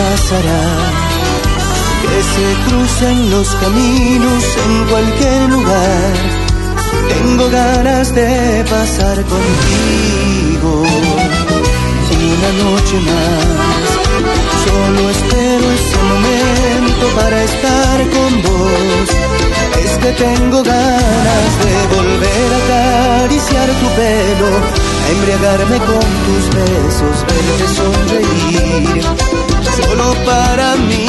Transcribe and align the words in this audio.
Pasará? 0.00 0.64
Que 2.02 2.16
se 2.32 2.46
crucen 2.66 3.30
los 3.30 3.48
caminos 3.62 4.44
en 4.64 4.72
cualquier 4.90 5.50
lugar. 5.50 6.12
Tengo 7.08 7.50
ganas 7.50 8.14
de 8.14 8.64
pasar 8.68 9.16
contigo 9.24 10.84
una 12.28 12.52
noche 12.64 12.96
más. 13.00 13.88
Solo 14.64 15.10
espero 15.10 15.66
ese 15.72 15.98
momento 16.12 17.04
para 17.16 17.42
estar 17.44 17.98
con 18.14 18.42
vos. 18.42 19.08
Es 19.84 19.98
que 19.98 20.12
tengo 20.12 20.62
ganas 20.62 21.52
de 21.64 21.74
volver 21.96 22.48
a 22.52 22.58
acariciar 22.64 23.68
tu 23.80 23.86
pelo, 23.98 24.50
a 25.04 25.10
embriagarme 25.10 25.78
con 25.78 26.06
tus 26.26 26.44
besos, 26.54 27.16
verte 27.28 27.66
sonreír. 27.78 29.29
Solo 29.76 30.14
para 30.26 30.74
mí, 30.76 31.06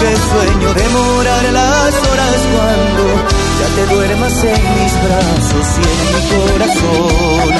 que 0.00 0.10
sueño 0.30 0.74
de 0.74 0.88
morar 0.90 1.44
las 1.52 1.94
horas 2.08 2.38
cuando 2.52 3.04
ya 3.60 3.68
te 3.76 3.94
duermas 3.94 4.44
en 4.44 4.62
mis 4.74 4.94
brazos 5.04 5.66
y 5.78 5.84
en 5.92 5.98
mi 6.14 6.20
corazón 6.34 7.52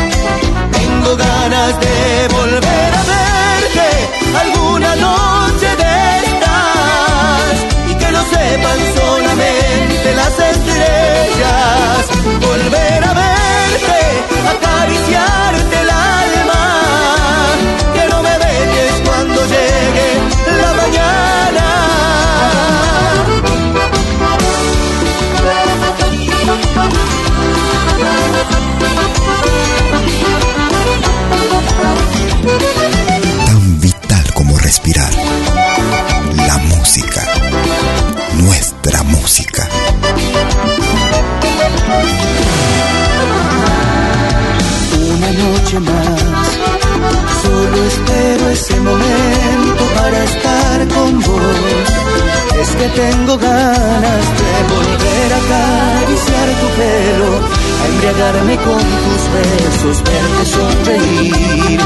tengo 0.73 1.17
ganas 1.17 1.81
de 1.81 2.29
volver 2.29 2.91
a 2.95 3.05
verte 3.15 3.89
alguna 4.43 4.97
noche 4.97 5.69
de 5.83 5.95
estas 6.25 7.55
y 7.91 7.95
que 7.95 8.11
lo 8.13 8.23
sepan 8.23 8.79
solamente 8.99 10.15
las 10.15 10.39
estrellas. 10.53 12.01
Volver 12.41 13.05
a 13.05 13.13
verte, 13.15 14.01
acariciarte 14.55 15.84
Tan 33.47 33.81
vital 33.81 34.35
como 34.35 34.59
respirar. 34.59 35.11
La 36.47 36.59
música. 36.59 37.23
Nuestra 38.35 39.03
música. 39.03 39.69
Una 45.15 45.31
noche 45.33 45.81
más, 45.81 46.23
solo 47.43 47.87
espero 47.87 48.49
ese 48.51 48.81
momento 48.81 49.85
para 49.97 50.25
estar 50.25 50.89
con 50.89 51.21
vos. 51.21 51.94
Que 52.79 52.89
tengo 52.89 53.39
ganas 53.39 54.25
de 54.41 54.53
volver 54.75 55.33
a 55.33 55.39
acariciar 55.45 56.49
tu 56.61 56.69
pelo, 56.79 57.31
a 57.81 57.87
embriagarme 57.87 58.57
con 58.57 58.83
tus 59.05 59.23
besos, 59.35 60.03
verte 60.03 60.45
sonreír. 60.45 61.81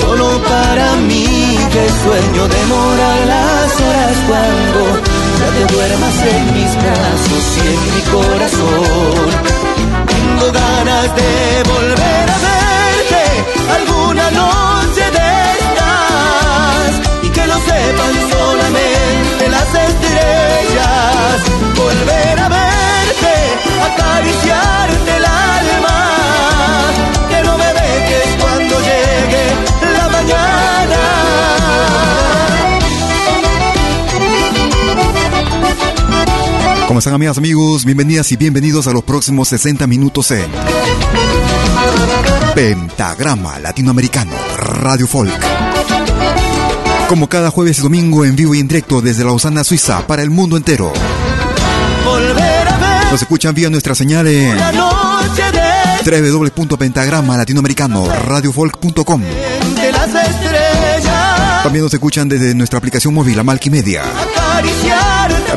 Solo 0.00 0.42
para 0.42 0.96
mí, 1.08 1.58
que 1.72 1.84
sueño 2.02 2.48
de 2.48 2.64
morar 2.64 3.20
las 3.34 3.80
horas 3.86 4.16
cuando 4.26 4.80
ya 5.38 5.48
te 5.56 5.74
duermas 5.74 6.16
en 6.34 6.44
mis 6.54 6.72
brazos 6.82 7.44
y 7.56 7.66
en 7.72 7.80
mi 7.94 8.02
corazón. 8.16 9.28
Tengo 10.06 10.46
ganas 10.52 11.08
de 11.14 11.62
volver 11.72 12.30
a 12.30 12.38
verte 12.46 13.24
alguna 13.76 14.30
noche 14.30 15.05
¿Cómo 37.06 37.14
están 37.14 37.22
amigas, 37.22 37.38
amigos? 37.38 37.84
Bienvenidas 37.84 38.32
y 38.32 38.36
bienvenidos 38.36 38.88
a 38.88 38.92
los 38.92 39.04
próximos 39.04 39.46
60 39.50 39.86
minutos 39.86 40.28
en 40.32 40.44
Pentagrama 42.52 43.60
Latinoamericano 43.60 44.32
Radio 44.56 45.06
Folk. 45.06 45.30
Como 47.08 47.28
cada 47.28 47.52
jueves 47.52 47.78
y 47.78 47.82
domingo 47.82 48.24
en 48.24 48.34
vivo 48.34 48.56
y 48.56 48.58
en 48.58 48.66
directo 48.66 49.00
desde 49.00 49.22
Lausana, 49.22 49.62
Suiza, 49.62 50.04
para 50.04 50.22
el 50.22 50.30
mundo 50.30 50.56
entero. 50.56 50.92
Nos 53.12 53.22
escuchan 53.22 53.54
vía 53.54 53.70
nuestra 53.70 53.94
señal 53.94 54.26
en 54.26 54.56
una 54.56 54.72
noche 54.72 55.44
www.pentagrama 56.04 57.36
latinoamericano 57.36 58.04
radiofolk.com. 58.08 59.22
de 59.22 59.92
las 59.92 60.08
estrellas. 60.08 61.62
También 61.62 61.84
nos 61.84 61.94
escuchan 61.94 62.28
desde 62.28 62.52
nuestra 62.56 62.78
aplicación 62.78 63.14
móvil, 63.14 63.38
Amalki 63.38 63.70
Media. 63.70 64.02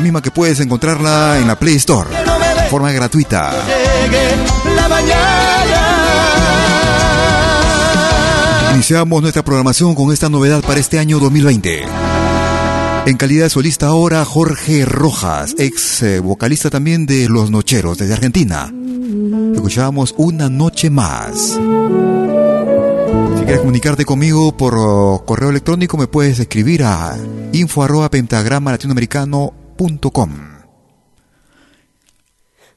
Misma 0.02 0.22
que 0.22 0.32
puedes 0.32 0.60
encontrarla 0.60 1.40
en 1.40 1.48
la 1.48 1.58
Play 1.58 1.76
Store. 1.76 2.10
De 2.10 2.70
forma 2.70 2.92
gratuita. 2.92 3.52
Iniciamos 8.74 9.22
nuestra 9.22 9.44
programación 9.44 9.94
con 9.96 10.14
esta 10.14 10.30
novedad 10.30 10.62
para 10.62 10.80
este 10.80 11.00
año 11.00 11.20
2020. 11.20 11.84
En 13.06 13.18
calidad 13.18 13.46
de 13.46 13.50
solista 13.50 13.88
ahora 13.88 14.24
Jorge 14.24 14.86
Rojas, 14.86 15.56
ex 15.58 16.04
eh, 16.04 16.20
vocalista 16.20 16.70
también 16.70 17.06
de 17.06 17.28
Los 17.28 17.52
Nocheros 17.52 17.98
desde 17.98 18.14
Argentina. 18.14 18.72
Escuchábamos 19.54 20.14
Una 20.18 20.50
Noche 20.50 20.90
Más. 20.90 21.58
Si 23.38 23.44
quieres 23.44 23.60
comunicarte 23.60 24.06
conmigo 24.06 24.56
por 24.56 24.76
oh, 24.78 25.24
correo 25.26 25.50
electrónico 25.50 25.98
me 25.98 26.08
puedes 26.08 26.40
escribir 26.40 26.84
a 26.84 27.18
info 27.52 27.84
arroba 27.84 28.10
pentagrama 28.10 28.72
latinoamericano.com. 29.80 30.30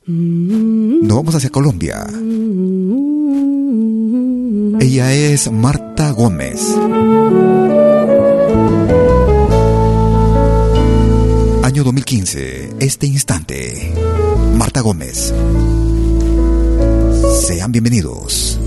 Nos 0.07 1.17
vamos 1.17 1.35
hacia 1.35 1.51
Colombia. 1.51 2.07
Ella 4.81 5.13
es 5.13 5.51
Marta 5.51 6.11
Gómez. 6.11 6.77
Año 11.63 11.85
2015, 11.85 12.71
este 12.81 13.07
instante. 13.07 13.95
Marta 14.57 14.81
Gómez. 14.81 15.33
Sean 17.47 17.73
bienvenidos. 17.73 18.59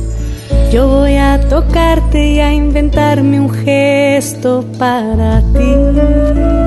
Yo 0.72 0.88
voy 0.88 1.16
a 1.16 1.48
tocarte 1.50 2.32
y 2.32 2.40
a 2.40 2.54
inventarme 2.54 3.40
un 3.40 3.50
gesto 3.50 4.66
para 4.78 5.42
ti. 5.54 6.65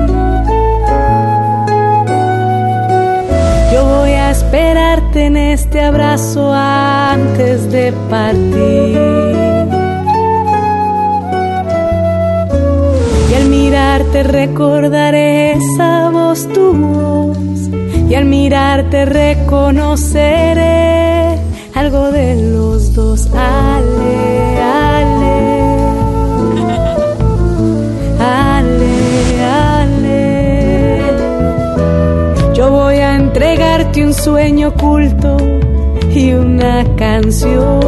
Esperarte 4.29 5.25
en 5.25 5.37
este 5.37 5.81
abrazo 5.81 6.53
antes 6.53 7.71
de 7.71 7.91
partir. 8.11 8.99
Y 13.29 13.33
al 13.33 13.49
mirarte 13.49 14.21
recordaré 14.21 15.53
esa 15.53 16.11
voz, 16.11 16.47
tu 16.53 16.73
voz. 16.73 17.69
Y 18.07 18.13
al 18.13 18.25
mirarte 18.25 19.05
reconoceré 19.05 20.59
algo 21.73 22.11
de 22.11 22.51
los 22.51 22.93
dos. 22.93 23.27
Ale. 23.33 24.61
Ale, 24.61 25.58
un 34.03 34.13
sueño 34.13 34.69
oculto 34.69 35.37
y 36.13 36.33
una 36.33 36.83
canción. 36.95 37.79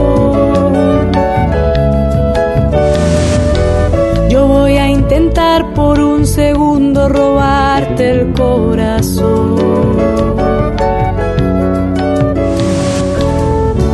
Yo 4.30 4.48
voy 4.48 4.78
a 4.78 4.88
intentar 4.90 5.74
por 5.74 6.00
un 6.00 6.26
segundo 6.26 7.10
robarte 7.10 8.10
el 8.12 8.34
corazón. 8.34 9.58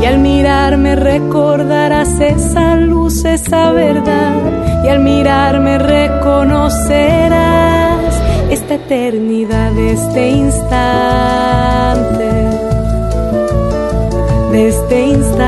Y 0.01 0.05
al 0.05 0.19
mirarme 0.19 0.95
recordarás 0.95 2.19
esa 2.19 2.75
luz, 2.75 3.25
esa 3.25 3.71
verdad. 3.71 4.83
Y 4.85 4.87
al 4.89 4.99
mirarme 5.01 5.77
reconocerás 5.77 7.56
esta 8.49 8.75
eternidad, 8.75 9.77
este 9.77 10.29
instante. 10.29 10.67
De 14.51 14.67
este 14.69 15.01
instante. 15.07 15.47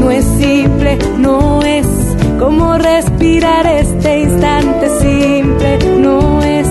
No 0.00 0.10
es 0.10 0.24
simple, 0.24 0.98
no 1.18 1.62
es 1.62 1.86
como 2.38 2.78
respirar 2.78 3.66
este 3.66 4.20
instante 4.20 4.88
simple, 5.00 5.78
no 5.98 6.42
es 6.42 6.68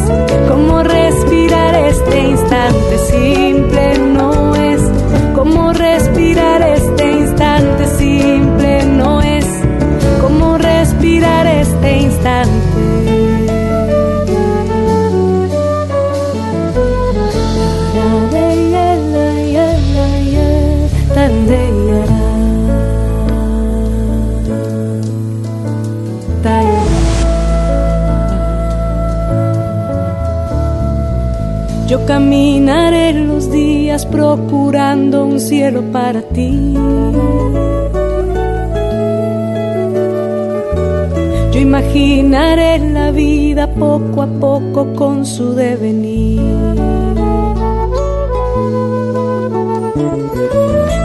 como 0.47 0.81
respirar 0.83 1.75
este 1.75 2.19
instante 2.29 2.97
simple, 3.11 3.99
no 3.99 4.55
es 4.55 4.81
como 5.35 5.66
caminaré 32.07 33.11
los 33.11 33.51
días 33.51 34.05
procurando 34.05 35.25
un 35.25 35.41
cielo 35.41 35.83
para 35.91 36.21
ti. 36.21 36.73
Yo 41.51 41.59
imaginaré 41.59 42.79
la 42.79 43.11
vida 43.11 43.67
poco 43.67 44.21
a 44.21 44.27
poco 44.27 44.93
con 44.93 45.25
su 45.25 45.53
devenir. 45.53 46.41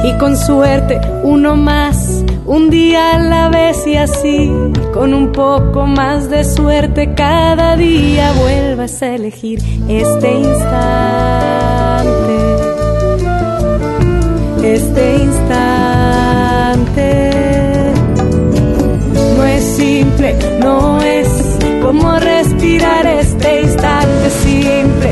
Y 0.05 0.13
con 0.19 0.37
suerte 0.37 1.01
uno 1.25 1.57
más, 1.57 2.25
un 2.47 2.71
día 2.71 3.17
a 3.17 3.19
la 3.19 3.49
vez 3.49 3.87
y 3.87 3.97
así, 3.97 4.53
con 4.93 5.15
un 5.15 5.33
poco 5.33 5.87
más 5.87 6.29
de 6.29 6.45
suerte 6.45 7.15
cada 7.15 7.77
día 7.77 8.33
vuelvas 8.33 9.03
a 9.03 9.15
elegir 9.15 9.59
este 9.89 10.31
instante. 10.31 11.73
Este 14.63 15.17
instante 15.17 15.63
no 19.37 19.45
es 19.45 19.65
simple, 19.65 20.37
no 20.61 21.03
es 21.03 21.29
como 21.83 22.19
respirar 22.19 23.07
este 23.07 23.63
instante 23.63 24.31
simple, 24.45 25.12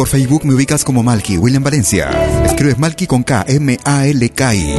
por 0.00 0.08
Facebook, 0.08 0.46
me 0.46 0.54
ubicas 0.54 0.82
como 0.82 1.02
Malky, 1.02 1.36
William 1.36 1.62
Valencia. 1.62 2.08
Escribes 2.46 2.78
Malky 2.78 3.06
con 3.06 3.22
K, 3.22 3.44
M-A-L-K-I. 3.46 4.74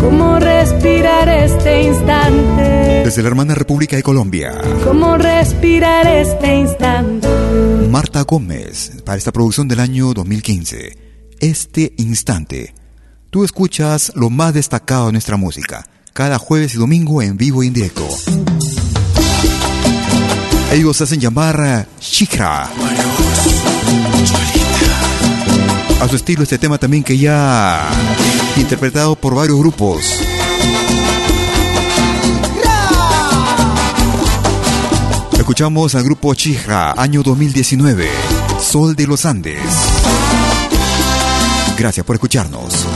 Cómo 0.00 0.38
respirar 0.38 1.28
este 1.28 1.82
instante, 1.82 3.02
Desde 3.04 3.20
la 3.20 3.28
hermana 3.30 3.56
República 3.56 3.96
de 3.96 4.04
Colombia. 4.04 4.52
cómo 4.84 5.16
respirar 5.16 6.06
este 6.06 6.54
instante. 6.54 7.26
Marta 7.90 8.22
Gómez, 8.22 8.92
para 9.04 9.18
esta 9.18 9.32
producción 9.32 9.66
del 9.66 9.80
año 9.80 10.14
2015. 10.14 10.96
Este 11.40 11.94
instante. 11.96 12.72
Tú 13.30 13.42
escuchas 13.42 14.12
lo 14.14 14.30
más 14.30 14.54
destacado 14.54 15.06
de 15.06 15.12
nuestra 15.14 15.36
música, 15.36 15.84
cada 16.12 16.38
jueves 16.38 16.76
y 16.76 16.78
domingo 16.78 17.20
en 17.20 17.36
vivo 17.36 17.64
y 17.64 17.66
en 17.66 17.72
directo. 17.72 18.06
Ellos 20.72 20.98
hacen 21.02 21.20
llamar 21.20 21.86
Shikra. 22.00 22.70
A 26.00 26.08
su 26.08 26.16
estilo 26.16 26.42
este 26.42 26.56
tema 26.56 26.78
también 26.78 27.04
que 27.04 27.18
ya 27.18 27.90
interpretado 28.56 29.14
por 29.14 29.34
varios 29.34 29.58
grupos. 29.58 30.02
Escuchamos 35.36 35.94
al 35.94 36.04
grupo 36.04 36.34
Chihra, 36.34 36.94
año 36.96 37.22
2019, 37.22 38.08
Sol 38.58 38.96
de 38.96 39.06
los 39.06 39.26
Andes. 39.26 39.60
Gracias 41.76 42.06
por 42.06 42.16
escucharnos. 42.16 42.86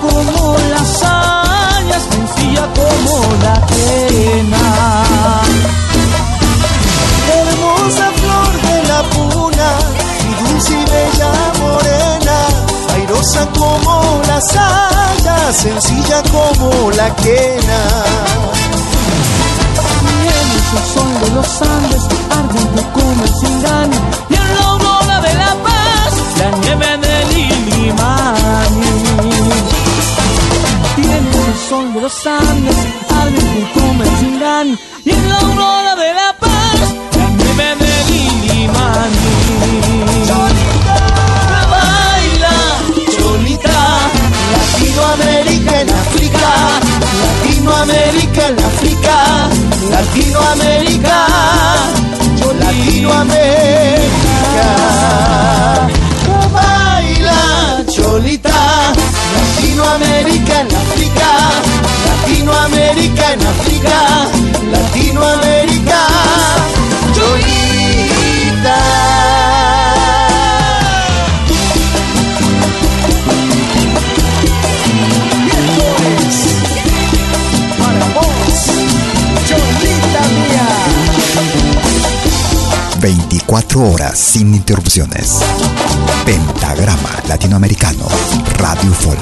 Como 0.00 0.56
las 0.70 1.02
hayas, 1.02 2.02
sencilla 2.10 2.66
como 2.74 3.14
la 3.42 3.52
arena. 3.52 4.64
Hermosa 7.38 8.06
flor 8.20 8.52
de 8.66 8.76
la 8.88 9.00
puna, 9.10 9.68
y 10.28 10.30
dulce 10.42 10.72
y 10.72 10.84
bella 10.94 11.32
morena, 11.60 12.36
airosa 12.94 13.46
como 13.58 14.20
las 14.26 14.46
hayas, 14.56 15.56
como 16.32 16.90
la 16.92 17.14
quena. 17.16 17.80
El 20.76 20.82
sol 20.92 21.12
de 21.20 21.28
los 21.30 21.62
Andes, 21.62 22.04
ardiente 22.30 22.82
como 22.92 23.22
el 23.24 23.34
Singani, 23.34 23.96
y 24.28 24.34
en 24.34 24.48
la 25.06 25.20
de 25.20 25.34
la 25.34 25.54
paz, 25.64 26.12
la 26.38 26.50
nieve 26.58 26.98
del 26.98 27.38
Ilimani. 27.38 28.35
Sol 31.68 31.92
de 31.94 32.00
los 32.00 32.26
Andes, 32.26 32.76
como 33.74 34.02
el 34.04 34.10
Singani, 34.18 34.78
y 35.04 35.10
en 35.10 35.28
la 35.28 35.36
aurora 35.38 35.96
de 35.96 36.14
la 36.14 36.32
paz, 36.38 36.94
la 37.16 37.28
nieve 37.30 37.74
del 37.80 38.10
Ilimani. 38.14 39.16
Baila, 41.72 42.54
cholita, 43.16 43.80
Latinoamérica 44.54 45.72
en 45.80 45.90
África, 45.90 46.52
Latinoamérica 47.42 48.42
en 48.46 48.56
África, 48.60 49.16
Latinoamérica, 49.90 51.18
Latinoamérica. 52.60 54.68
Baila, 56.52 57.40
cholita, 57.88 58.60
Latinoamérica 59.76 60.60
en 60.60 60.74
África, 60.74 61.28
Latinoamérica 62.06 63.32
en 63.34 63.46
África, 63.46 64.26
Latinoamérica, 64.72 66.00
cholita. 67.12 68.76
24 83.46 83.92
horas 83.92 84.18
sin 84.18 84.52
interrupciones. 84.54 85.38
Pentagrama 86.24 87.10
Latinoamericano, 87.28 88.08
Radio 88.58 88.92
Folk. 88.92 89.20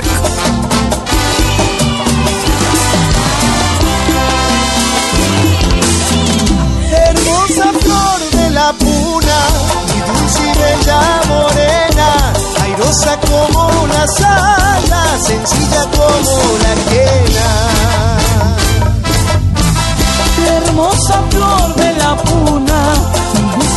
hermosa 6.91 7.73
flor 7.81 8.21
de 8.33 8.51
la 8.51 8.73
puna, 8.73 9.39
mi 9.89 10.01
dulce 10.01 10.41
y 10.41 10.59
bella 10.59 11.01
morena, 11.29 12.33
airosa 12.63 13.21
como 13.21 13.87
las 13.89 14.21
alas, 14.23 15.27
sencilla 15.27 15.83
como 15.91 16.59
la 16.63 16.75
quena. 16.91 17.49
hermosa 20.57 21.23
flor 21.31 21.75
de 21.77 21.93
la 21.95 22.17
puna, 22.17 22.95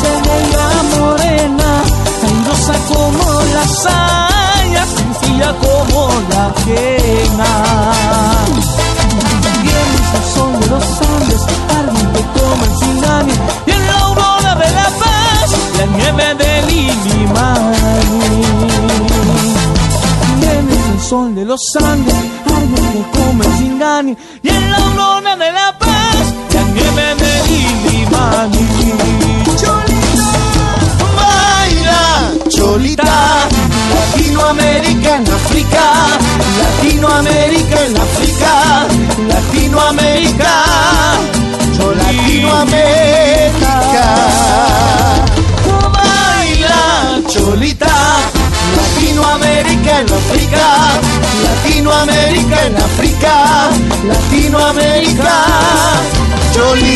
dulce 0.07 0.29
bella 0.29 0.67
morena, 0.95 1.83
airosa 2.23 2.73
como 2.87 3.41
la 3.53 3.65
saya, 3.67 4.85
sencilla 4.85 5.53
como 5.59 6.09
la 6.29 6.53
quena. 6.63 7.51
Tienes 9.61 10.09
el 10.17 10.25
sol 10.33 10.59
de 10.59 10.67
los 10.67 10.83
Andes, 11.01 11.41
ardiente 11.77 12.21
como 12.35 12.63
el 12.63 12.73
Singani, 12.79 13.33
y 13.65 13.71
en 13.71 13.87
la 13.87 13.93
aurora 13.99 14.55
de 14.55 14.71
la 14.71 14.89
paz, 15.01 15.49
la 15.77 15.85
nieve 15.97 16.35
del 16.35 16.69
Ilimani. 16.69 17.77
Tienes 20.39 20.85
el 20.93 21.01
sol 21.01 21.35
de 21.35 21.45
los 21.45 21.61
Andes, 21.83 22.15
ardiente 22.45 23.05
como 23.13 23.43
el 23.43 23.57
Singani, 23.57 24.17
y 24.41 24.49
en 24.49 24.71
la 24.71 24.77
aurora 24.77 25.35
de 25.35 25.51
la 25.51 25.77
paz, 25.77 26.33
la 26.53 26.61
nieve 26.63 27.15
del 27.15 27.51
Ilimani. 27.51 28.67
Baila, 29.57 29.96
cholita, 32.97 33.47
Latinoamérica 33.93 35.15
en 35.17 35.27
África, 35.27 35.83
Latinoamérica 36.57 37.85
en 37.85 37.97
África, 37.97 38.87
Latinoamérica, 39.27 40.53
yo 41.77 41.93
Latinoamérica. 41.93 43.73
Baila, 45.93 47.21
cholita, 47.27 47.95
Latinoamérica 48.75 49.99
en 49.99 50.13
África, 50.13 50.65
Latinoamérica 51.43 52.65
en 52.65 52.77
África, 52.77 53.33
Latinoamérica, 54.07 55.35
cholita. 56.53 56.87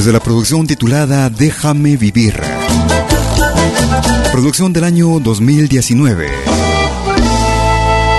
Desde 0.00 0.12
la 0.12 0.20
producción 0.20 0.66
titulada 0.66 1.28
Déjame 1.28 1.98
vivir. 1.98 2.40
Producción 4.32 4.72
del 4.72 4.84
año 4.84 5.20
2019. 5.20 6.28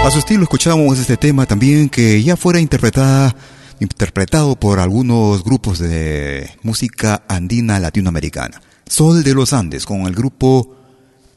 A 0.04 0.12
su 0.12 0.20
estilo 0.20 0.44
escuchamos 0.44 1.00
este 1.00 1.18
tema 1.18 1.48
también 1.48 1.90
que 1.90 2.22
ya 2.22 2.36
fuera 2.36 2.60
interpretada, 2.60 3.36
interpretado 3.80 4.56
por 4.56 4.80
algunos 4.80 5.44
grupos 5.44 5.80
de 5.80 6.52
música 6.62 7.24
andina 7.28 7.80
latinoamericana. 7.80 8.62
Sol 8.86 9.24
de 9.24 9.34
los 9.34 9.52
Andes 9.52 9.86
con 9.86 10.02
el 10.02 10.14
grupo 10.14 10.81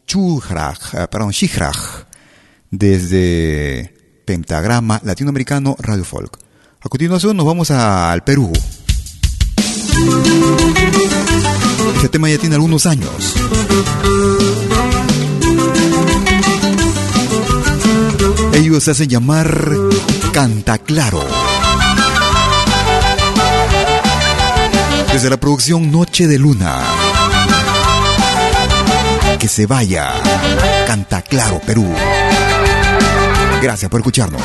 Chujraj, 0.07 0.95
eh, 0.95 1.07
perdón, 1.11 1.31
Shihraj, 1.31 2.05
desde 2.71 3.95
Pentagrama 4.25 5.01
Latinoamericano 5.05 5.77
Radio 5.79 6.05
Folk. 6.05 6.39
A 6.81 6.89
continuación 6.89 7.37
nos 7.37 7.47
vamos 7.47 7.71
al 7.71 8.23
Perú. 8.25 8.53
Este 11.97 12.09
tema 12.09 12.29
ya 12.29 12.39
tiene 12.39 12.57
algunos 12.57 12.87
años. 12.87 13.35
Ellos 18.55 18.85
se 18.85 18.91
hacen 18.91 19.09
llamar 19.09 19.75
Canta 20.33 20.79
Claro. 20.79 21.25
Desde 25.13 25.31
la 25.31 25.39
producción 25.39 25.91
Noche 25.91 26.27
de 26.27 26.39
Luna. 26.39 27.04
Que 29.45 29.49
se 29.49 29.67
vaya. 29.67 30.11
Canta 30.87 31.21
Claro, 31.21 31.61
Perú. 31.67 31.85
Gracias 33.61 33.91
por 33.91 34.01
escucharnos. 34.01 34.41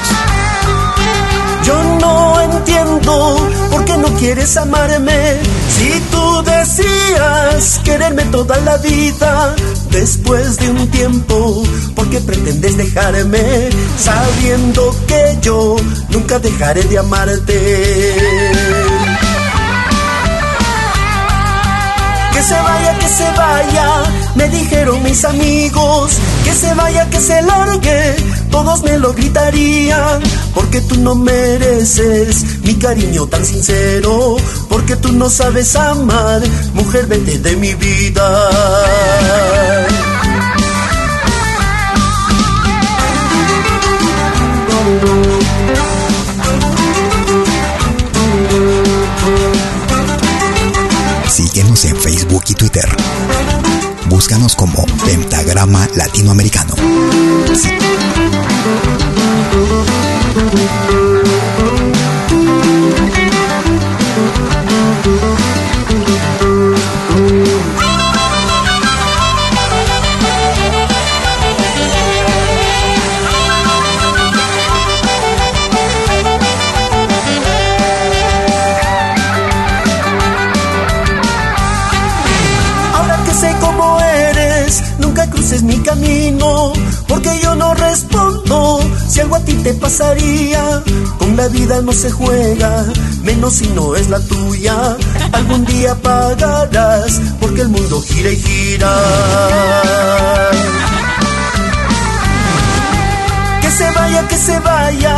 Yo 1.64 1.98
no 2.02 2.42
entiendo 2.42 3.50
por 3.72 3.86
qué 3.86 3.96
no 3.96 4.10
quieres 4.18 4.58
amarme. 4.58 5.38
Si 5.70 6.02
tú 6.12 6.44
decías 6.44 7.80
quererme 7.86 8.26
toda 8.26 8.58
la 8.58 8.76
vida, 8.76 9.56
después 9.90 10.58
de 10.58 10.70
un 10.70 10.92
tiempo, 10.92 11.64
¿por 11.96 12.10
qué 12.10 12.20
pretendes 12.20 12.76
dejarme? 12.76 13.70
Sabiendo 13.98 14.94
que 15.08 15.38
yo 15.42 15.78
nunca 16.10 16.40
dejaré 16.40 16.84
de 16.84 17.00
amarte. 17.00 18.16
Que 22.34 22.44
se 22.44 22.54
vaya, 22.54 23.00
que 23.00 23.08
se 23.08 23.32
vaya, 23.38 24.04
me 24.36 24.48
dijeron 24.50 25.02
mis 25.04 25.24
amigos. 25.26 26.12
Que 26.44 26.54
se 26.54 26.74
vaya, 26.74 27.10
que 27.10 27.20
se 27.20 27.42
largue, 27.42 28.16
todos 28.52 28.84
me 28.84 28.98
lo 28.98 29.14
gritarían. 29.14 30.22
Porque 30.54 30.82
tú 30.82 30.96
no 30.96 31.16
mereces 31.16 32.62
mi 32.64 32.76
cariño 32.76 33.28
tan 33.28 33.46
sincero. 33.46 34.38
Porque 34.68 34.96
tú 34.96 35.12
no 35.12 35.30
sabes 35.30 35.76
amar, 35.76 36.42
mujer, 36.74 37.08
vete 37.08 37.40
de 37.40 37.56
mi 37.56 37.74
vida. 37.76 38.50
Síguenos 51.28 51.86
en 51.86 51.96
Facebook 51.96 52.44
y 52.50 52.54
Twitter. 52.54 52.90
Búscanos 54.20 54.54
como 54.54 54.86
Pentagrama 55.06 55.88
Latinoamericano. 55.96 56.76
Ti 89.50 89.64
te 89.64 89.74
pasaría. 89.74 90.84
Con 91.18 91.36
la 91.36 91.48
vida 91.48 91.82
no 91.82 91.92
se 91.92 92.10
juega, 92.12 92.86
menos 93.24 93.54
si 93.54 93.68
no 93.70 93.96
es 93.96 94.10
la 94.10 94.20
tuya. 94.20 94.76
Algún 95.34 95.66
día 95.66 95.96
pagarás, 95.96 97.20
porque 97.40 97.62
el 97.62 97.70
mundo 97.70 98.02
gira 98.02 98.32
y 98.32 98.38
gira. 98.38 98.94
Que 103.62 103.72
se 103.72 103.92
vaya, 103.92 104.28
que 104.28 104.38
se 104.38 104.60
vaya, 104.60 105.16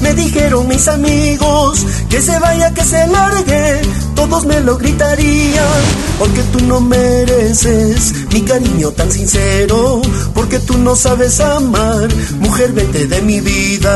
me 0.00 0.14
dijeron 0.14 0.68
mis 0.68 0.88
amigos. 0.88 1.86
Que 2.08 2.20
se 2.20 2.38
vaya, 2.38 2.72
que 2.72 2.84
se 2.84 3.06
largue, 3.06 3.82
todos 4.14 4.46
me 4.46 4.60
lo 4.60 4.76
gritarían. 4.76 5.82
Porque 6.18 6.42
tú 6.52 6.60
no 6.60 6.80
mereces 6.80 8.14
mi 8.32 8.42
cariño 8.42 8.90
tan 8.92 9.10
sincero. 9.10 10.00
Porque 10.34 10.58
tú 10.60 10.78
no 10.78 10.96
sabes 10.96 11.40
amar, 11.40 12.08
mujer, 12.40 12.72
vete 12.72 13.06
de 13.06 13.22
mi 13.22 13.40
vida. 13.40 13.94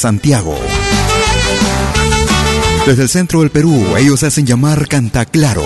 Santiago. 0.00 0.58
Desde 2.86 3.02
el 3.02 3.08
centro 3.10 3.40
del 3.40 3.50
Perú, 3.50 3.84
ellos 3.98 4.22
hacen 4.22 4.46
llamar 4.46 4.88
Canta 4.88 5.26
Claro. 5.26 5.62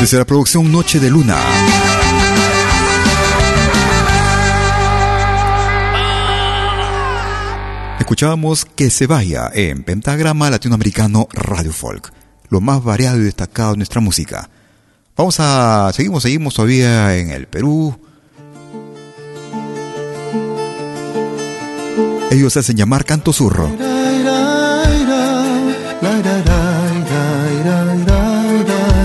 Desde 0.00 0.16
la 0.16 0.24
producción 0.24 0.72
Noche 0.72 1.00
de 1.00 1.10
Luna. 1.10 1.36
Escuchábamos 7.98 8.64
Que 8.64 8.88
se 8.88 9.06
vaya 9.06 9.50
en 9.52 9.82
Pentagrama 9.82 10.48
Latinoamericano 10.48 11.28
Radio 11.30 11.74
Folk, 11.74 12.10
lo 12.48 12.62
más 12.62 12.82
variado 12.82 13.18
y 13.18 13.24
destacado 13.24 13.72
de 13.72 13.76
nuestra 13.76 14.00
música. 14.00 14.48
Vamos 15.14 15.36
a. 15.40 15.92
Seguimos, 15.92 16.22
seguimos 16.22 16.54
todavía 16.54 17.18
en 17.18 17.30
el 17.30 17.46
Perú, 17.48 17.98
Ellos 22.30 22.56
hacen 22.56 22.76
llamar 22.76 23.04
Canto 23.04 23.32
Zurro. 23.32 23.70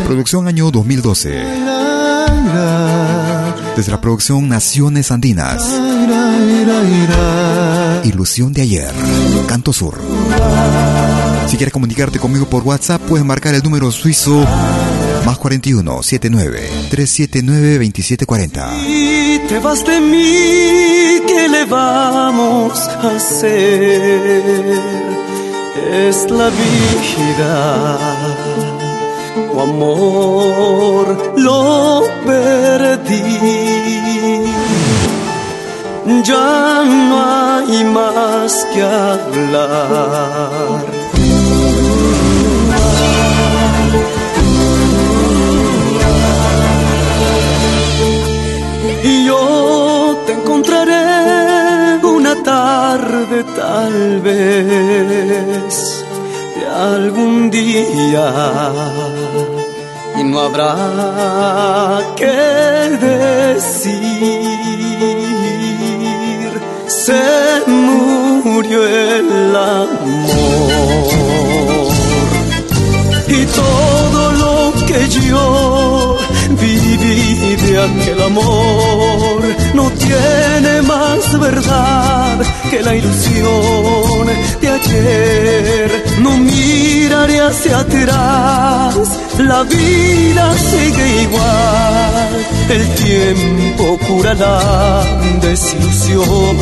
Producción 0.05 0.47
año 0.47 0.71
2012. 0.71 1.43
Desde 3.75 3.91
la 3.91 4.01
producción 4.01 4.49
Naciones 4.49 5.11
Andinas. 5.11 5.63
Ilusión 8.03 8.53
de 8.53 8.61
ayer. 8.63 8.91
Canto 9.47 9.71
Sur. 9.71 9.95
Si 11.47 11.57
quieres 11.57 11.73
comunicarte 11.73 12.19
conmigo 12.19 12.47
por 12.47 12.63
WhatsApp, 12.63 13.01
puedes 13.01 13.25
marcar 13.25 13.53
el 13.53 13.63
número 13.63 13.91
suizo 13.91 14.45
más 15.25 15.37
41 15.37 16.03
79 16.03 16.69
379 16.89 17.79
2740. 17.79 18.77
Y 18.87 19.39
te 19.47 19.59
vas 19.59 19.85
de 19.85 19.99
mí, 20.01 21.21
¿qué 21.27 21.47
le 21.49 21.65
vamos 21.65 22.79
a 22.87 23.15
hacer? 23.15 23.49
Es 25.91 26.29
la 26.29 26.49
vida, 26.49 27.97
tu 29.51 29.59
amor 29.59 31.33
lo 31.37 32.03
perdí. 32.25 33.69
Ya 36.23 36.83
no 36.83 37.15
hay 37.21 37.83
más 37.85 38.65
que 38.73 38.81
hablar 38.81 39.59
tal 53.43 54.21
vez 54.21 56.05
de 56.55 56.67
algún 56.67 57.49
día. 57.49 58.33
Y 60.19 60.23
no 60.23 60.39
habrá 60.41 62.01
que 62.15 62.37
decir 63.07 64.59
se 66.87 67.21
murió 67.67 68.85
el 68.85 69.55
amor. 69.55 69.99
Y 73.27 73.45
todo 73.45 74.31
lo 74.43 74.73
que 74.85 75.07
yo 75.07 76.17
viví 76.59 77.55
de 77.55 77.79
aquel 77.87 78.21
amor 78.23 79.41
tiene 80.09 80.81
más 80.83 81.39
verdad 81.39 82.39
que 82.69 82.81
la 82.81 82.95
ilusión 82.95 84.27
de 84.61 84.67
ayer. 84.69 86.03
No 86.19 86.31
miraré 86.37 87.39
hacia 87.41 87.79
atrás, 87.79 88.95
la 89.37 89.63
vida 89.63 90.45
sigue 90.69 91.21
igual, 91.23 92.29
el 92.69 92.85
tiempo 93.05 93.97
cura 94.07 94.33
la 94.33 95.03
desilusión. 95.41 96.57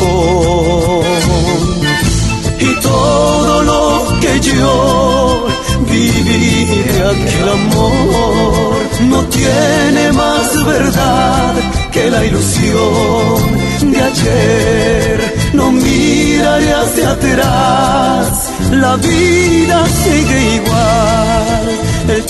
Y 2.60 2.70
todo 2.82 3.62
lo 3.62 4.20
que 4.20 4.40
yo 4.40 5.46
viví 5.88 6.64
de 6.92 7.00
aquel 7.14 7.48
amor 7.48 8.76
no 9.12 9.20
tiene 9.26 10.12
más 10.12 10.64
verdad 10.66 11.77
que 11.92 12.10
la 12.10 12.24
ilusión 12.24 13.90
de 13.92 14.00
ayer. 14.00 15.34
No 15.54 15.72
miraré 15.72 16.72
hacia 16.74 17.10
atrás, 17.10 18.50
la 18.70 18.96
vida 18.96 19.86
sigue 20.04 20.54
igual 20.56 21.08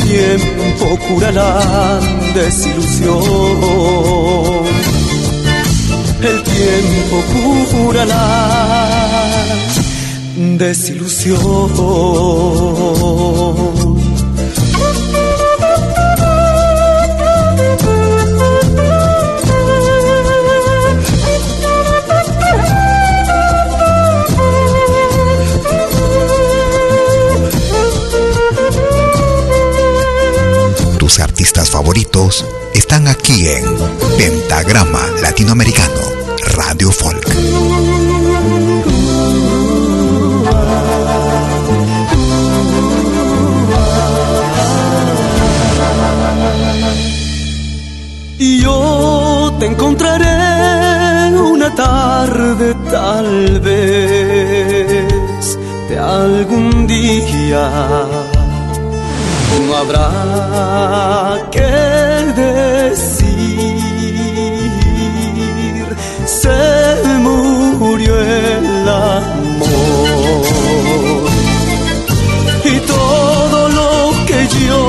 tiempo 0.09 0.99
cura 1.09 1.31
la 1.33 2.01
desilusión. 2.35 3.19
El 6.23 6.43
tiempo 6.43 7.17
cura 7.73 8.05
la 8.05 9.35
desilusión. 10.57 11.39
Artistas 31.39 31.71
favoritos 31.71 32.45
están 32.75 33.07
aquí 33.07 33.47
en 33.47 33.65
Pentagrama 34.19 35.07
Latinoamericano, 35.23 36.01
Radio 36.57 36.91
Folk. 36.91 37.29
Y 48.41 48.61
yo 48.61 49.55
te 49.61 49.67
encontraré 49.67 51.37
una 51.39 51.73
tarde 51.73 52.75
tal 52.91 53.61
vez 53.61 55.07
de 55.89 55.99
algún 56.01 56.89
día 56.89 58.28
no 59.67 59.77
habrá 59.77 61.49
que 61.51 61.73
decir, 62.43 63.77
se 66.25 66.59
murió 67.21 68.13
el 68.21 68.89
amor. 68.89 69.29
Y 72.65 72.79
todo 72.81 73.69
lo 73.69 74.13
que 74.27 74.41
yo 74.67 74.83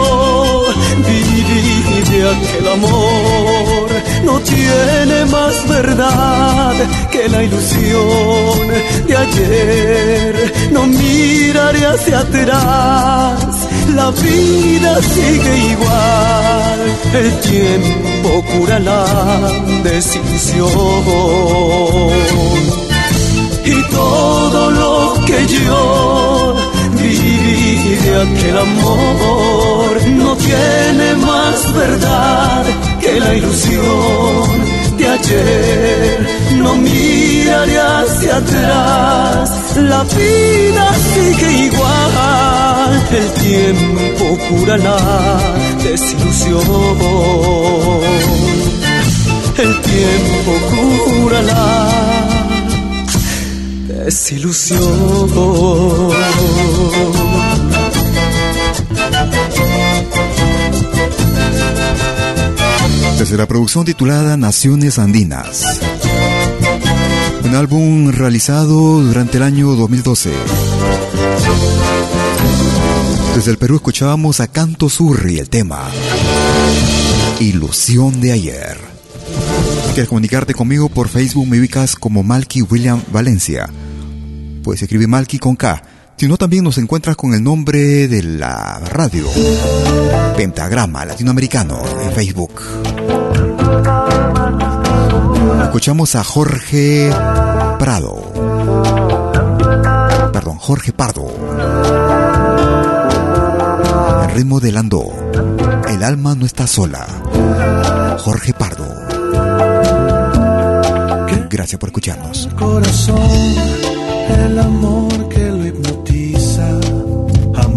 viví 1.08 2.02
de 2.12 2.19
aquel 2.34 2.67
amor 2.67 3.89
no 4.26 4.39
tiene 4.41 5.26
más 5.26 5.67
verdad 5.67 6.74
que 7.12 7.30
la 7.30 7.43
ilusión 7.43 8.67
de 9.08 9.17
ayer. 9.17 10.54
No 10.72 10.86
miraré 10.88 11.86
hacia 11.86 12.19
atrás 12.19 13.68
la 13.95 14.12
vida 14.12 15.02
sigue 15.02 15.58
igual, 15.71 16.80
el 17.13 17.39
tiempo 17.39 18.43
cura 18.52 18.80
la 18.80 19.06
decisión. 19.84 20.69
Y 23.65 23.84
todo 23.91 24.71
lo 24.71 25.13
que 25.25 25.45
yo 25.47 26.56
viví 27.02 27.95
de 28.04 28.21
aquel 28.21 28.58
amor 28.58 30.08
no 30.08 30.36
tiene 30.36 31.15
más 31.15 31.73
verdad 31.73 32.65
que 32.99 33.19
la 33.19 33.36
ilusión 33.36 34.79
de 35.00 35.08
ayer. 35.08 36.28
No 36.58 36.76
miraré 36.76 37.80
hacia 37.80 38.38
atrás, 38.38 39.78
la 39.78 40.04
vida 40.04 40.94
sigue 41.14 41.52
igual. 41.68 42.92
El 43.20 43.28
tiempo 43.46 44.26
cura 44.50 44.76
la 44.78 45.00
desilusión. 45.84 46.68
El 49.58 49.82
tiempo 49.82 50.52
cura 50.70 51.42
la 51.42 51.66
desilusión. 53.88 55.70
Desde 63.19 63.36
la 63.36 63.47
producción 63.47 63.84
titulada 63.84 64.38
Naciones 64.38 64.97
Andinas. 64.97 65.82
Un 67.43 67.53
álbum 67.53 68.12
realizado 68.12 69.01
durante 69.01 69.36
el 69.36 69.43
año 69.43 69.75
2012. 69.75 70.32
Desde 73.36 73.51
el 73.51 73.58
Perú 73.58 73.75
escuchábamos 73.75 74.39
a 74.39 74.47
Canto 74.47 74.88
Surri 74.88 75.38
el 75.38 75.49
tema 75.49 75.82
Ilusión 77.41 78.21
de 78.21 78.32
ayer. 78.32 78.77
Quieres 79.93 80.08
comunicarte 80.08 80.53
conmigo 80.53 80.88
por 80.88 81.10
Facebook, 81.10 81.45
me 81.45 81.60
ubicas 81.60 81.97
como 81.97 82.23
Malky 82.23 82.62
William 82.62 83.03
Valencia. 83.12 83.69
Puedes 84.63 84.82
escribir 84.82 85.10
Malky 85.10 85.39
con 85.39 85.58
K 85.58 85.84
si 86.19 86.27
no, 86.27 86.36
también 86.36 86.65
nos 86.65 86.77
encuentras 86.77 87.15
con 87.15 87.34
el 87.34 87.41
nombre 87.41 88.10
de 88.10 88.21
la 88.21 88.77
radio. 88.91 89.25
Pentagrama 90.36 91.05
Latinoamericano 91.05 91.82
en 92.01 92.12
Facebook. 92.12 92.62
Escuchamos 95.63 96.15
a 96.15 96.23
Jorge 96.23 97.10
Prado. 97.79 98.15
Perdón, 100.34 100.58
Jorge 100.58 100.93
Pardo. 100.93 101.27
El 104.23 104.32
ritmo 104.36 104.60
del 104.60 104.77
ando. 104.77 105.05
El 105.88 106.03
alma 106.03 106.36
no 106.36 106.45
está 106.45 106.67
sola. 106.67 107.05
Jorge 108.19 108.53
Pardo. 108.53 108.86
Gracias 111.49 111.79
por 111.79 111.89
escucharnos. 111.89 112.49
Corazón, 112.58 113.55
el 114.45 114.60
amor 114.60 115.29
que 115.29 115.49
lo 115.49 115.65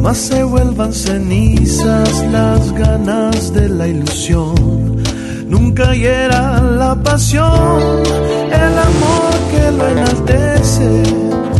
más 0.03 0.19
se 0.19 0.43
vuelvan 0.43 0.93
cenizas 0.93 2.25
las 2.33 2.73
ganas 2.73 3.55
de 3.55 3.69
la 3.69 3.87
ilusión. 3.87 4.92
Nunca 5.53 5.95
hiera 5.95 6.63
la 6.63 6.95
pasión, 6.95 8.03
el 8.63 8.75
amor 8.91 9.33
que 9.51 9.71
lo 9.77 9.87
enaltece. 9.87 11.03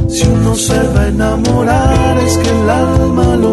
Si 0.09 0.27
uno 0.29 0.55
se 0.55 0.83
va 0.95 1.03
a 1.03 1.09
enamorar 1.09 2.17
es 2.27 2.39
que 2.39 2.49
el 2.49 2.71
alma 2.71 3.37
lo 3.37 3.52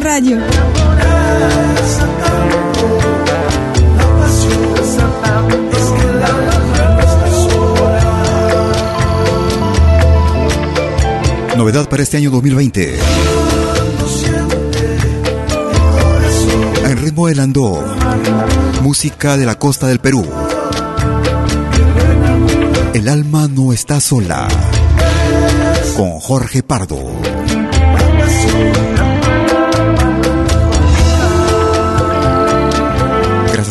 radio. 0.00 0.38
Novedad 11.56 11.88
para 11.88 12.02
este 12.02 12.16
año 12.16 12.30
2020. 12.30 12.98
En 16.84 16.96
ritmo 16.98 17.28
del 17.28 17.40
andó, 17.40 17.84
música 18.82 19.36
de 19.36 19.46
la 19.46 19.58
costa 19.58 19.86
del 19.86 19.98
Perú. 20.00 20.26
El 22.94 23.08
alma 23.08 23.48
no 23.48 23.72
está 23.72 24.00
sola. 24.00 24.48
Con 25.96 26.18
Jorge 26.20 26.62
Pardo. 26.62 26.98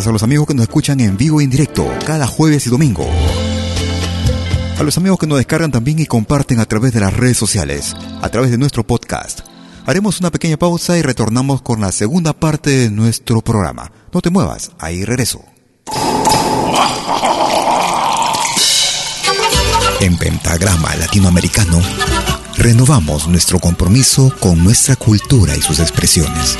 A 0.07 0.11
los 0.11 0.23
amigos 0.23 0.47
que 0.47 0.53
nos 0.53 0.63
escuchan 0.63 0.99
en 0.99 1.17
vivo 1.17 1.41
y 1.41 1.43
en 1.43 1.49
directo 1.49 1.87
cada 2.05 2.25
jueves 2.25 2.65
y 2.65 2.69
domingo. 2.69 3.05
A 4.77 4.83
los 4.83 4.97
amigos 4.97 5.19
que 5.19 5.27
nos 5.27 5.37
descargan 5.37 5.71
también 5.71 5.99
y 5.99 6.05
comparten 6.05 6.59
a 6.59 6.65
través 6.65 6.93
de 6.93 6.99
las 6.99 7.13
redes 7.13 7.37
sociales, 7.37 7.95
a 8.21 8.29
través 8.29 8.51
de 8.51 8.57
nuestro 8.57 8.85
podcast. 8.85 9.41
Haremos 9.85 10.19
una 10.19 10.31
pequeña 10.31 10.57
pausa 10.57 10.97
y 10.97 11.01
retornamos 11.01 11.61
con 11.61 11.81
la 11.81 11.91
segunda 11.91 12.33
parte 12.33 12.69
de 12.71 12.89
nuestro 12.89 13.41
programa. 13.41 13.91
No 14.13 14.21
te 14.21 14.29
muevas, 14.29 14.71
ahí 14.79 15.05
regreso. 15.05 15.43
En 19.99 20.17
Pentagrama 20.17 20.95
Latinoamericano, 20.95 21.79
renovamos 22.57 23.27
nuestro 23.27 23.59
compromiso 23.59 24.33
con 24.39 24.63
nuestra 24.63 24.95
cultura 24.95 25.55
y 25.55 25.61
sus 25.61 25.79
expresiones. 25.79 26.57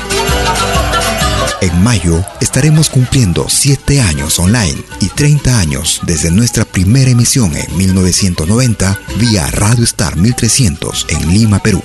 En 1.62 1.80
mayo 1.80 2.24
estaremos 2.40 2.90
cumpliendo 2.90 3.46
7 3.48 4.00
años 4.00 4.40
online 4.40 4.82
y 4.98 5.06
30 5.06 5.60
años 5.60 6.00
desde 6.02 6.32
nuestra 6.32 6.64
primera 6.64 7.08
emisión 7.08 7.56
en 7.56 7.76
1990 7.76 8.98
vía 9.20 9.48
Radio 9.52 9.84
Star 9.84 10.16
1300 10.16 11.06
en 11.10 11.32
Lima, 11.32 11.60
Perú, 11.60 11.80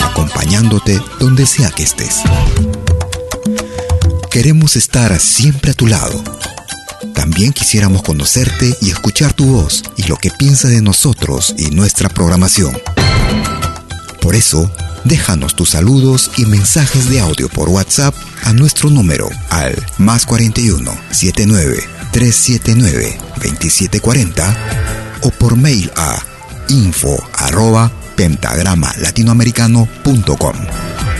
acompañándote 0.00 0.98
donde 1.20 1.44
sea 1.44 1.68
que 1.70 1.82
estés. 1.82 2.20
Queremos 4.30 4.76
estar 4.76 5.20
siempre 5.20 5.72
a 5.72 5.74
tu 5.74 5.86
lado. 5.86 6.24
También 7.12 7.52
quisiéramos 7.52 8.02
conocerte 8.02 8.74
y 8.80 8.88
escuchar 8.88 9.34
tu 9.34 9.44
voz 9.44 9.82
y 9.98 10.04
lo 10.04 10.16
que 10.16 10.30
piensas 10.30 10.70
de 10.70 10.80
nosotros 10.80 11.54
y 11.58 11.66
nuestra 11.70 12.08
programación. 12.08 12.74
Por 14.20 14.34
eso, 14.34 14.70
déjanos 15.04 15.54
tus 15.56 15.70
saludos 15.70 16.30
y 16.36 16.44
mensajes 16.46 17.08
de 17.08 17.20
audio 17.20 17.48
por 17.48 17.68
WhatsApp 17.68 18.14
a 18.44 18.52
nuestro 18.52 18.90
número 18.90 19.28
al 19.50 19.74
más 19.98 20.26
41 20.26 20.90
79 21.10 21.76
379 22.12 23.18
2740 23.36 24.56
o 25.22 25.30
por 25.30 25.56
mail 25.56 25.90
a 25.96 26.22
info 26.68 27.16
arroba 27.34 27.90
pentagrama 28.16 28.92
latinoamericano.com. 28.98 30.56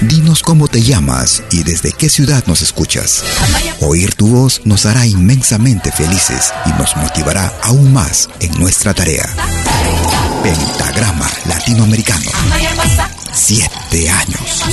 Dinos 0.02 0.42
cómo 0.42 0.68
te 0.68 0.80
llamas 0.80 1.42
y 1.50 1.64
desde 1.64 1.92
qué 1.92 2.08
ciudad 2.08 2.44
nos 2.46 2.62
escuchas. 2.62 3.24
Oír 3.80 4.14
tu 4.14 4.28
voz 4.28 4.62
nos 4.64 4.86
hará 4.86 5.06
inmensamente 5.06 5.90
felices 5.90 6.52
y 6.66 6.70
nos 6.70 6.96
motivará 6.96 7.52
aún 7.62 7.92
más 7.92 8.28
en 8.40 8.56
nuestra 8.58 8.94
tarea. 8.94 9.28
Pentagrama 10.48 11.28
Latinoamericano. 11.44 12.30
Siete 13.34 14.08
años. 14.08 14.64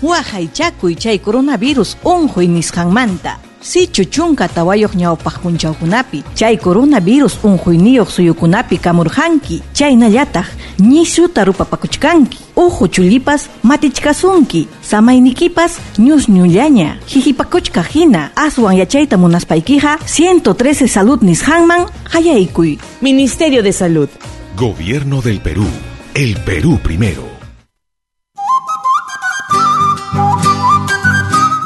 Wahaychakuy 0.00 0.96
chay 0.96 1.18
coronavirus 1.18 1.98
unhuy 2.04 2.48
nisqanmanta. 2.48 3.47
Sichu 3.68 4.04
chunka 4.04 4.48
tawayuq 4.48 4.94
ñawpaq 4.96 5.36
punchawkunapi 5.42 6.22
chay 6.34 6.56
coronavirus 6.56 7.34
unhuyniyuq 7.44 8.08
suyukunapi 8.10 8.78
kamurhanki 8.78 9.62
chaynallataq 9.76 10.46
ñisuta 10.80 11.44
rupapakuchkanki 11.44 12.38
uhu 12.56 12.88
chulipas 12.88 13.42
matichkasunki 13.62 14.68
samaynikipas 14.80 15.72
ñusñullaña 15.98 16.96
hihipakuchka 17.12 17.82
hina 17.92 18.30
aswan 18.36 18.76
yachayta 18.80 19.16
munaspaykiqa 19.16 19.98
113 20.06 20.88
salud 20.88 21.20
nisqanman 21.22 21.86
hayaykuy 22.12 22.78
Ministerio 23.02 23.62
de 23.62 23.72
Salud. 23.72 24.08
Gobierno 24.56 25.20
del 25.20 25.40
Perú. 25.40 25.66
El 26.14 26.36
Perú 26.38 26.78
primero 26.82 27.37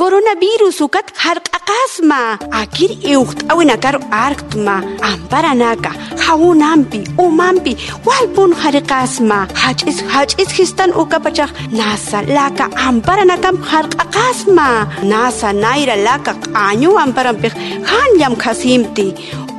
Coronavirus 0.00 0.80
ukat 0.80 1.12
harq'aqasma 1.12 2.40
akir 2.56 2.90
iuqt 3.12 3.44
awinakar 3.52 3.96
arktma 4.26 4.76
amparanaka 5.08 5.90
hawunampi 6.24 7.00
umanpi 7.24 7.72
walpun 8.06 8.56
harqasma 8.62 9.38
hach'is 9.62 9.98
hach'is 10.14 10.50
histan 10.58 10.96
ukapachaq 11.02 11.52
nasa 11.80 12.24
laka 12.36 12.72
amparanakam 12.88 13.60
harq'aqasma 13.70 14.68
nasa 15.12 15.52
nayra 15.64 15.96
laka 16.08 16.32
q'añu 16.44 16.96
amparanpik 17.04 17.52
hanllam 17.90 18.40
khasimti 18.42 19.06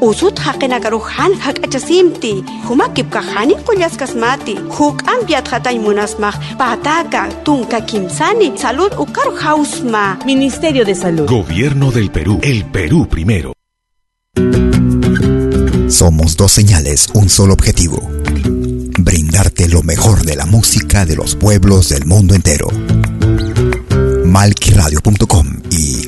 usut 0.09 0.39
haqinakaru 0.45 0.99
han 0.99 1.33
hak'achasimti 1.45 2.33
humakipka 2.67 3.21
hani 3.33 3.55
qullasqasmati 3.67 4.55
huk'ampiat 4.77 5.47
hatay 5.53 5.77
munasmaq 5.85 6.35
pataka 6.59 7.23
tunka 7.45 7.81
kimsani 7.89 8.51
salud 8.63 8.91
ukaru 9.03 9.33
hausma 9.43 10.05
Ministerio 10.25 10.85
de 10.85 10.95
Salud. 10.95 11.27
Gobierno 11.29 11.91
del 11.91 12.11
Perú. 12.11 12.39
El 12.41 12.65
Perú 12.65 13.07
primero. 13.07 13.53
Somos 15.89 16.37
dos 16.37 16.51
señales, 16.51 17.09
un 17.13 17.29
solo 17.29 17.53
objetivo. 17.53 17.99
Brindarte 18.99 19.67
lo 19.67 19.83
mejor 19.83 20.23
de 20.23 20.35
la 20.35 20.45
música 20.45 21.05
de 21.05 21.15
los 21.15 21.35
pueblos 21.35 21.89
del 21.89 22.05
mundo 22.05 22.33
entero. 22.33 22.67
Malquiradio.com 24.25 25.61
y 25.69 26.07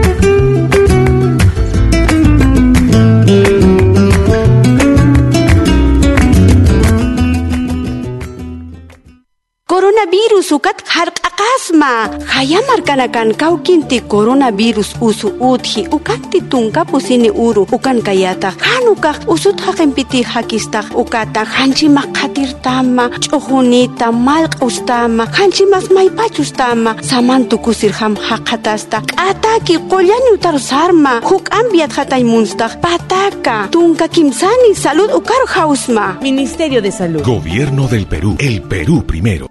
Coronavirus 10.11 10.51
ukat 10.51 10.77
harq'aqasma 10.91 11.91
hayamarkanakan 12.27 13.31
kawkinti 13.31 14.03
coronavirus 14.11 14.99
usu 14.99 15.31
utji 15.39 15.87
ukanti 15.87 16.41
tunka 16.51 16.83
pusini 16.83 17.31
uru 17.31 17.63
ukan 17.71 18.03
kayata. 18.03 18.51
Hanukaq 18.59 19.23
usut 19.31 19.55
haqinpiti 19.63 20.19
hakistaq 20.27 20.91
ukata. 20.99 21.47
Hanchimaq 21.47 22.11
qatirtama 22.11 23.07
ch'ujunita 23.23 24.11
malq'ustama 24.11 25.31
hanchimas 25.31 25.87
maypachustama 25.95 26.91
samantukusirham 26.99 28.19
haqatasta 28.27 28.99
k'ataki 29.07 29.79
qollani 29.87 30.35
utarusarma 30.35 31.23
huk'anpiat 31.23 31.91
hataymunstaq 31.95 32.83
pataka 32.83 33.71
tunka 33.71 34.11
kimsani 34.11 34.75
salud 34.75 35.07
ukaru 35.19 35.47
hausma 35.55 36.19
Ministerio 36.19 36.83
de 36.83 36.91
Salud. 36.91 37.23
Gobierno 37.23 37.87
del 37.87 38.05
Perú. 38.11 38.35
El 38.39 38.59
Perú 38.67 39.07
primero. 39.07 39.50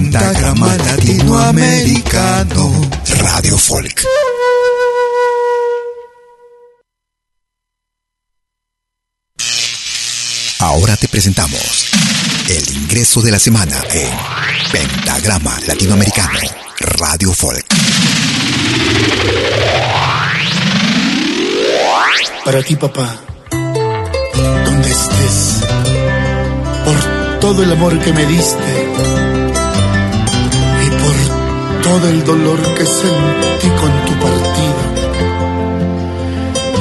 Pentagrama 0.11 0.75
Latinoamericano 0.75 2.89
Radio 3.17 3.57
Folk. 3.57 4.03
Ahora 10.59 10.97
te 10.97 11.07
presentamos 11.07 11.85
el 12.49 12.75
ingreso 12.75 13.21
de 13.21 13.31
la 13.31 13.39
semana 13.39 13.81
en 13.93 14.11
Pentagrama 14.73 15.57
Latinoamericano 15.65 16.39
Radio 16.77 17.31
Folk. 17.31 17.65
Para 22.43 22.61
ti, 22.63 22.75
papá, 22.75 23.15
donde 24.65 24.91
estés, 24.91 25.61
por 26.83 27.39
todo 27.39 27.63
el 27.63 27.71
amor 27.71 27.97
que 28.01 28.11
me 28.11 28.25
diste 28.25 29.20
todo 31.83 32.09
el 32.09 32.23
dolor 32.23 32.59
que 32.75 32.85
sentí 32.85 33.69
con 33.79 33.91
tu 34.05 34.13
partida. 34.13 34.83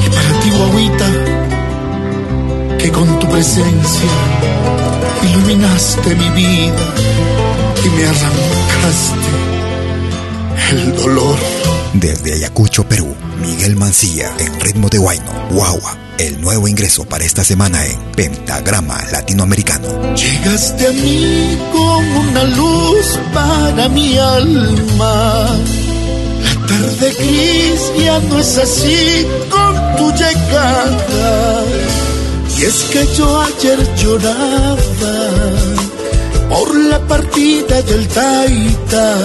Y 0.05 0.11
para 0.11 0.41
ti, 0.41 0.51
guaguita, 0.51 1.09
que 2.79 2.93
con 2.93 3.19
tu 3.19 3.29
presencia 3.29 4.11
iluminaste 5.23 6.15
mi 6.15 6.29
vida 6.31 6.95
y 7.85 7.89
me 7.91 8.05
arrancaste 8.05 9.31
el 10.73 10.97
dolor. 10.97 11.39
Desde 11.95 12.35
Ayacucho, 12.35 12.85
Perú, 12.85 13.15
Miguel 13.41 13.77
Mancilla 13.77 14.33
en 14.39 14.61
ritmo 14.61 14.89
de 14.89 14.99
Huayno, 14.99 15.33
Guagua, 15.51 15.97
el 16.21 16.39
nuevo 16.39 16.69
ingreso 16.69 17.07
para 17.07 17.25
esta 17.25 17.43
semana 17.43 17.87
en 17.87 17.99
Pentagrama 18.13 19.03
Latinoamericano. 19.11 20.15
Llegaste 20.15 20.87
a 20.87 20.93
mí 20.93 21.59
como 21.73 22.21
una 22.21 22.45
luz 22.45 23.19
para 23.33 23.89
mi 23.89 24.19
alma. 24.19 25.47
La 26.45 26.67
tarde 26.67 27.13
gris 27.19 28.05
ya 28.05 28.19
no 28.19 28.39
es 28.39 28.59
así 28.59 29.27
con 29.49 29.97
tu 29.97 30.11
llegada. 30.13 31.65
Y 32.59 32.65
es 32.65 32.83
que 32.93 33.07
yo 33.17 33.41
ayer 33.41 33.95
lloraba 33.97 34.77
por 36.51 36.77
la 36.77 36.99
partida 37.07 37.81
del 37.81 38.07
Taita 38.09 39.17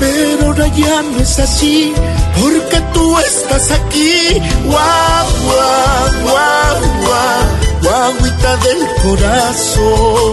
pero 0.00 0.46
ahora 0.46 0.66
ya 0.68 1.02
no 1.02 1.20
es 1.20 1.38
así, 1.38 1.92
porque 2.40 2.80
tú 2.94 3.18
estás 3.18 3.70
aquí, 3.70 4.40
guau, 4.64 5.26
guau, 5.46 6.06
guau, 6.24 6.76
guau, 7.04 7.42
guaguita 7.82 8.52
del 8.64 8.80
corazón, 9.02 10.32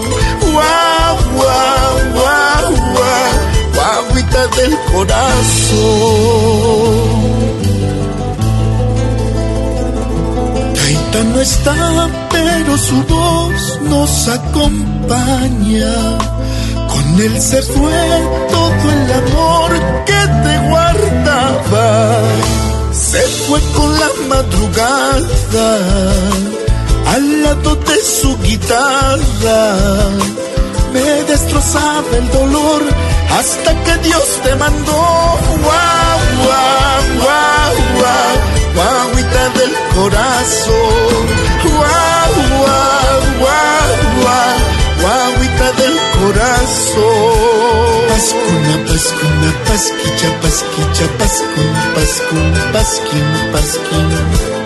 guau, 0.52 1.14
guau, 1.36 1.94
guau, 2.16 2.66
guau, 2.94 3.32
guaguita 3.74 4.42
del 4.56 4.74
corazón. 4.92 6.28
Taita 10.74 11.18
Ya 11.18 11.24
no 11.24 11.40
está, 11.40 12.08
pero 12.30 12.78
su 12.78 13.02
voz 13.04 13.80
nos 13.90 14.28
acompaña. 14.28 15.94
Con 16.98 17.20
él 17.20 17.40
se 17.40 17.62
fue 17.62 18.02
todo 18.50 18.90
el 18.96 19.12
amor 19.12 19.70
que 20.04 20.20
te 20.44 20.58
guardaba. 20.68 22.20
Se 22.92 23.20
fue 23.46 23.60
con 23.76 23.90
la 24.00 24.10
madrugada 24.28 25.78
al 27.14 27.42
lado 27.44 27.76
de 27.76 27.96
su 28.02 28.36
guitarra. 28.38 29.76
Me 30.92 31.22
destrozaba 31.24 32.16
el 32.16 32.28
dolor 32.30 32.82
hasta 33.38 33.70
que 33.84 33.96
Dios 34.08 34.26
te 34.42 34.54
mandó. 34.56 34.92
Guau, 34.92 36.20
guau, 36.44 37.02
guau, 37.20 37.74
guau, 37.94 39.08
del 39.58 39.72
corazón. 39.94 41.37
Corazón. 46.78 48.08
Pascuna, 48.08 48.84
pascuna, 48.86 49.64
pasquicha, 49.66 50.40
pasquicha, 50.40 51.18
pascun, 51.18 51.72
pascun, 51.94 52.72
pasquín, 52.72 53.52
pasquín. 53.52 54.57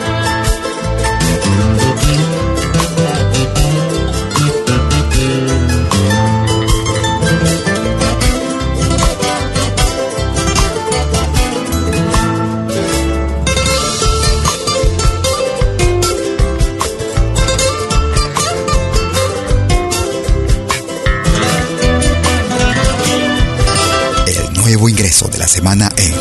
Semana 25.62 25.88
en 25.96 26.12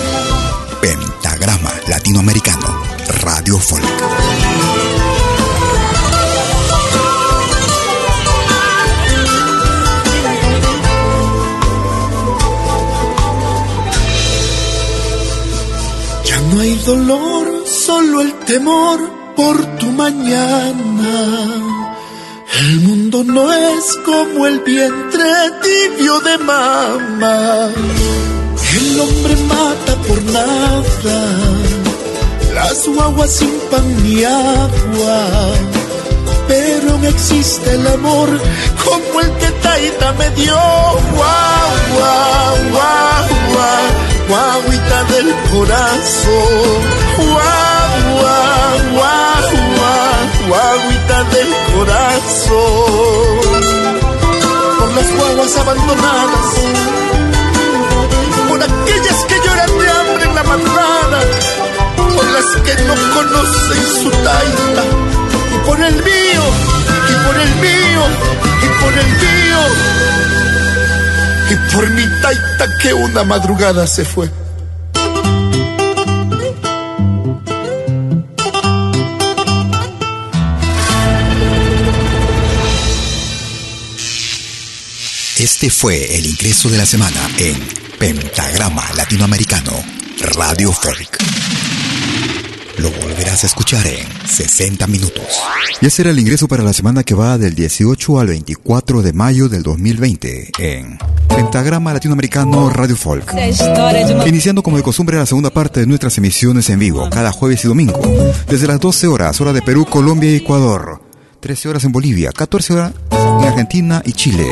Pentagrama 0.81 1.71
Latinoamericano, 1.87 2.67
Radio 3.23 3.57
Folk. 3.57 3.83
Ya 16.23 16.39
no 16.39 16.59
hay 16.59 16.75
dolor, 16.85 17.63
solo 17.65 18.21
el 18.21 18.33
temor 18.45 18.99
por 19.35 19.65
tu 19.79 19.87
mañana. 19.87 21.15
El 22.59 22.79
mundo 22.81 23.23
no 23.23 23.51
es 23.51 23.97
como 24.05 24.45
el 24.45 24.59
vientre 24.59 25.33
tibio 25.63 26.19
de 26.19 26.37
mamá. 26.37 27.71
El 28.73 28.99
hombre 29.01 29.35
mata 29.47 29.95
por 30.07 30.23
nada, 30.23 31.19
las 32.53 32.87
guaguas 32.87 33.29
sin 33.29 33.51
pan 33.69 34.03
ni 34.03 34.23
agua. 34.23 35.27
Pero 36.47 36.97
no 36.97 37.07
existe 37.07 37.73
el 37.75 37.85
amor 37.87 38.29
como 38.85 39.19
el 39.19 39.31
que 39.39 39.51
Taita 39.63 40.13
me 40.13 40.29
dio. 40.31 40.55
Guau, 40.55 41.71
guau, 41.95 42.55
guau, 42.71 43.85
guauita 44.29 45.03
del 45.13 45.35
corazón. 45.51 46.81
Guau, 47.17 47.93
guau, 48.19 48.77
guau, 48.95 49.41
guauita 50.47 51.23
del 51.35 51.51
corazón. 51.73 53.41
Por 54.79 54.91
las 54.95 55.09
guaguas 55.17 55.57
abandonadas 55.57 57.10
que 62.63 62.75
no 62.83 62.95
conocen 63.13 63.83
su 64.03 64.11
taita, 64.11 64.83
y 65.53 65.67
por 65.67 65.81
el 65.81 65.95
mío, 65.95 66.43
y 67.09 67.13
por 67.25 67.35
el 67.39 67.55
mío, 67.55 68.03
y 68.61 68.67
por 68.81 68.93
el 68.93 69.09
mío, 69.23 69.61
y 71.49 71.55
por 71.73 71.89
mi 71.91 72.21
taita 72.21 72.67
que 72.81 72.93
una 72.93 73.23
madrugada 73.23 73.87
se 73.87 74.05
fue. 74.05 74.29
Este 85.37 85.71
fue 85.71 86.17
el 86.17 86.25
ingreso 86.25 86.69
de 86.69 86.77
la 86.77 86.85
semana 86.85 87.19
en 87.37 87.57
Pentagrama 87.97 88.83
Latinoamericano, 88.95 89.73
Radio 90.35 90.71
Folk. 90.71 91.17
Lo 92.81 92.89
volverás 92.89 93.43
a 93.43 93.47
escuchar 93.47 93.85
en 93.85 94.07
60 94.27 94.87
minutos. 94.87 95.23
Y 95.81 95.85
ese 95.85 96.01
era 96.01 96.09
el 96.09 96.17
ingreso 96.17 96.47
para 96.47 96.63
la 96.63 96.73
semana 96.73 97.03
que 97.03 97.13
va 97.13 97.37
del 97.37 97.53
18 97.53 98.19
al 98.19 98.27
24 98.27 99.03
de 99.03 99.13
mayo 99.13 99.47
del 99.49 99.61
2020 99.61 100.49
en 100.57 100.97
Pentagrama 101.27 101.93
Latinoamericano 101.93 102.71
Radio 102.71 102.95
Folk. 102.95 103.35
Iniciando 104.25 104.63
como 104.63 104.77
de 104.77 104.83
costumbre 104.83 105.17
la 105.17 105.27
segunda 105.27 105.51
parte 105.51 105.81
de 105.81 105.85
nuestras 105.85 106.17
emisiones 106.17 106.71
en 106.71 106.79
vivo, 106.79 107.07
cada 107.11 107.31
jueves 107.31 107.63
y 107.65 107.67
domingo, 107.67 108.01
desde 108.47 108.65
las 108.65 108.79
12 108.79 109.05
horas, 109.05 109.39
hora 109.39 109.53
de 109.53 109.61
Perú, 109.61 109.85
Colombia 109.85 110.31
y 110.31 110.37
Ecuador. 110.37 111.10
13 111.41 111.69
horas 111.69 111.83
en 111.85 111.91
Bolivia, 111.91 112.31
14 112.31 112.73
horas 112.73 112.93
en 113.09 113.47
Argentina 113.47 114.01
y 114.05 114.13
Chile. 114.13 114.45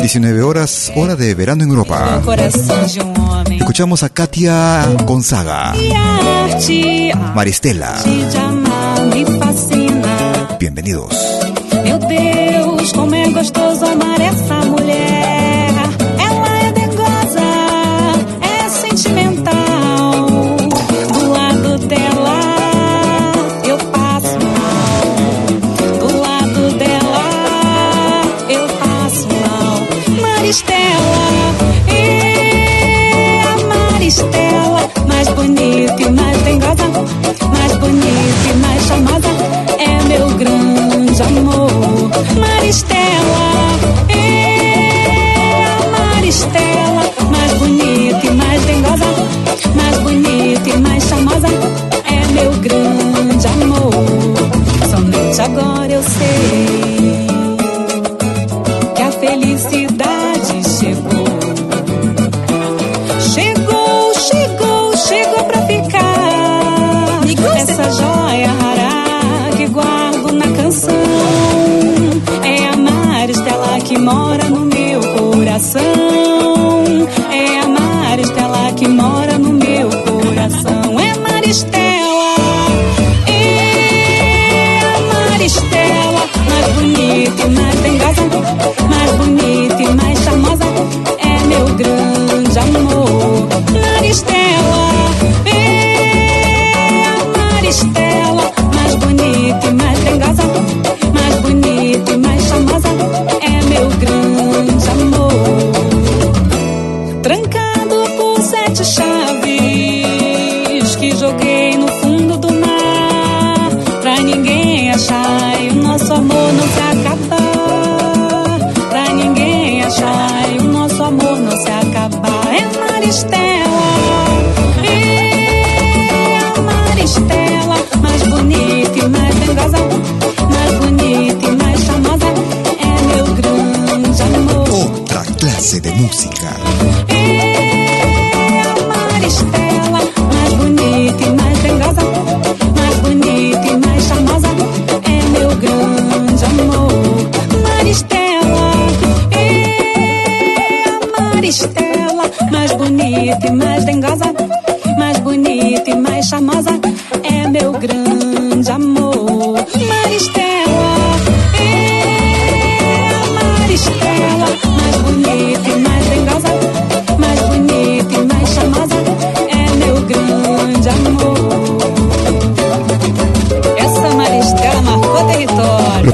19 0.00 0.42
horas, 0.42 0.92
hora 0.96 1.14
de 1.14 1.34
verano 1.36 1.62
en 1.62 1.70
Europa. 1.70 2.20
Escuchamos 3.48 4.02
a 4.02 4.08
Katia 4.08 4.86
Gonzaga. 5.06 5.72
Maristela. 7.34 7.94
Bienvenidos. 10.58 11.16
Meu 52.34 52.50
grande 52.58 52.83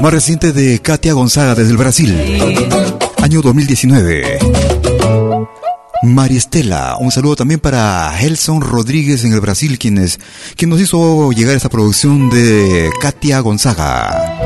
más 0.01 0.13
reciente 0.13 0.51
de 0.51 0.79
Katia 0.79 1.13
Gonzaga 1.13 1.53
desde 1.53 1.71
el 1.71 1.77
Brasil. 1.77 2.17
Año 3.21 3.41
2019. 3.41 4.39
Maristela, 6.03 6.97
un 6.99 7.11
saludo 7.11 7.35
también 7.35 7.59
para 7.59 8.11
Gelson 8.17 8.61
Rodríguez 8.61 9.23
en 9.23 9.33
el 9.33 9.41
Brasil, 9.41 9.77
quien, 9.77 10.03
quien 10.55 10.69
nos 10.69 10.81
hizo 10.81 11.31
llegar 11.31 11.55
esta 11.55 11.69
producción 11.69 12.31
de 12.31 12.89
Katia 12.99 13.39
Gonzaga. 13.41 14.39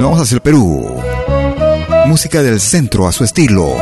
Vamos 0.00 0.20
hacia 0.20 0.34
el 0.34 0.40
Perú. 0.40 1.00
Música 2.06 2.42
del 2.42 2.60
centro 2.60 3.06
a 3.06 3.12
su 3.12 3.22
estilo. 3.22 3.76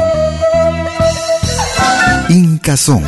Incazón. 2.28 3.03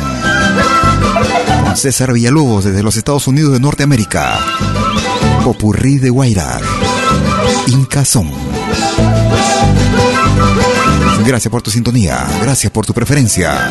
César 1.75 2.13
Villalobos 2.13 2.65
desde 2.65 2.81
los 2.81 2.97
Estados 2.97 3.27
Unidos 3.27 3.53
de 3.53 3.59
Norteamérica. 3.59 4.39
Popurrí 5.43 5.97
de 5.97 6.09
Guaira. 6.09 6.61
Incazón. 7.67 8.31
Gracias 11.25 11.51
por 11.51 11.61
tu 11.61 11.69
sintonía, 11.69 12.25
gracias 12.41 12.71
por 12.71 12.85
tu 12.85 12.93
preferencia. 12.93 13.69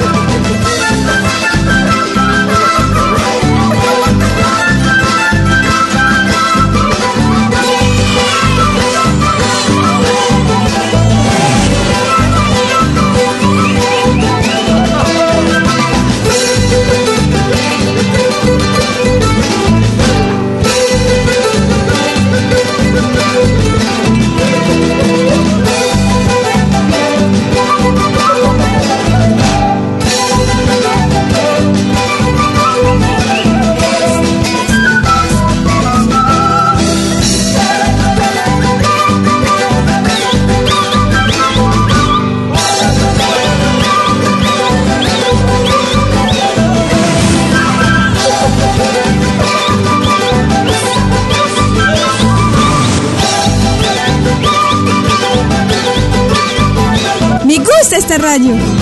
Esta 58.22 58.81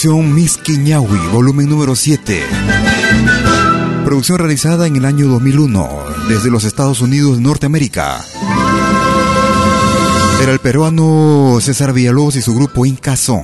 producción 0.00 0.32
Miss 0.32 0.58
Quiñahui, 0.58 1.18
volumen 1.32 1.68
número 1.68 1.96
7. 1.96 2.40
Producción 4.04 4.38
realizada 4.38 4.86
en 4.86 4.94
el 4.94 5.04
año 5.04 5.26
2001 5.26 5.88
desde 6.28 6.52
los 6.52 6.62
Estados 6.62 7.00
Unidos 7.00 7.36
de 7.36 7.42
Norteamérica. 7.42 8.24
Era 10.40 10.52
el 10.52 10.60
peruano 10.60 11.58
César 11.60 11.92
Villalobos 11.92 12.36
y 12.36 12.42
su 12.42 12.54
grupo 12.54 12.86
Incazón. 12.86 13.42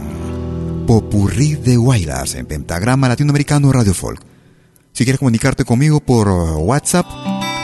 Popurrí 0.86 1.56
de 1.56 1.76
Guaylas 1.76 2.36
en 2.36 2.46
Pentagrama 2.46 3.08
Latinoamericano 3.08 3.72
Radio 3.72 3.92
Folk. 3.92 4.22
Si 4.92 5.02
quieres 5.02 5.18
comunicarte 5.18 5.64
conmigo 5.64 5.98
por 5.98 6.28
WhatsApp, 6.28 7.06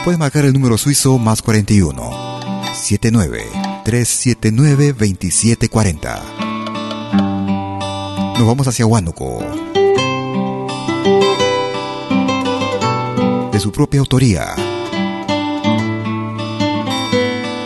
puedes 0.02 0.18
marcar 0.18 0.46
el 0.46 0.52
número 0.52 0.76
suizo 0.76 1.16
más 1.16 1.42
41 1.42 2.74
79 2.74 3.44
379 3.84 4.86
2740. 4.94 6.39
Nos 8.40 8.48
vamos 8.48 8.66
hacia 8.66 8.86
Huánuco. 8.86 9.38
De 13.52 13.60
su 13.60 13.70
propia 13.70 14.00
autoría. 14.00 14.54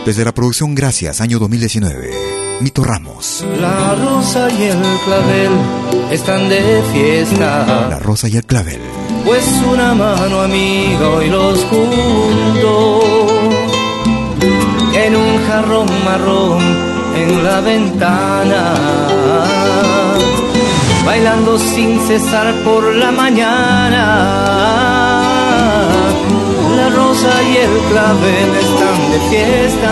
Desde 0.05 0.25
la 0.25 0.33
producción 0.33 0.75
Gracias, 0.75 1.21
año 1.21 1.39
2019. 1.39 2.11
Mito 2.59 2.83
Ramos. 2.83 3.45
La 3.57 3.95
rosa 3.95 4.49
y 4.51 4.63
el 4.63 4.81
clavel 5.05 5.51
están 6.11 6.49
de 6.49 6.83
fiesta. 6.91 7.87
La 7.89 7.99
rosa 7.99 8.27
y 8.27 8.35
el 8.35 8.45
clavel. 8.45 8.81
Pues 9.23 9.45
una 9.71 9.93
mano 9.93 10.41
amiga 10.41 11.09
hoy 11.09 11.29
los 11.29 11.63
junto. 11.63 12.99
En 14.93 15.15
un 15.15 15.45
jarrón 15.47 15.87
marrón 16.03 16.59
en 17.15 17.43
la 17.45 17.61
ventana. 17.61 19.44
Bailando 21.05 21.57
sin 21.57 21.99
cesar 22.07 22.53
por 22.63 22.95
la 22.95 23.11
mañana 23.11 24.05
la 26.75 26.89
rosa 26.89 27.43
y 27.43 27.57
el 27.57 27.77
clavel 27.89 28.55
están 28.65 29.11
de 29.11 29.19
fiesta. 29.29 29.91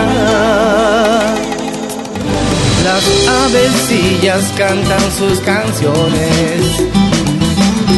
Las 2.84 3.04
avecillas 3.44 4.52
cantan 4.56 5.12
sus 5.18 5.40
canciones 5.40 6.60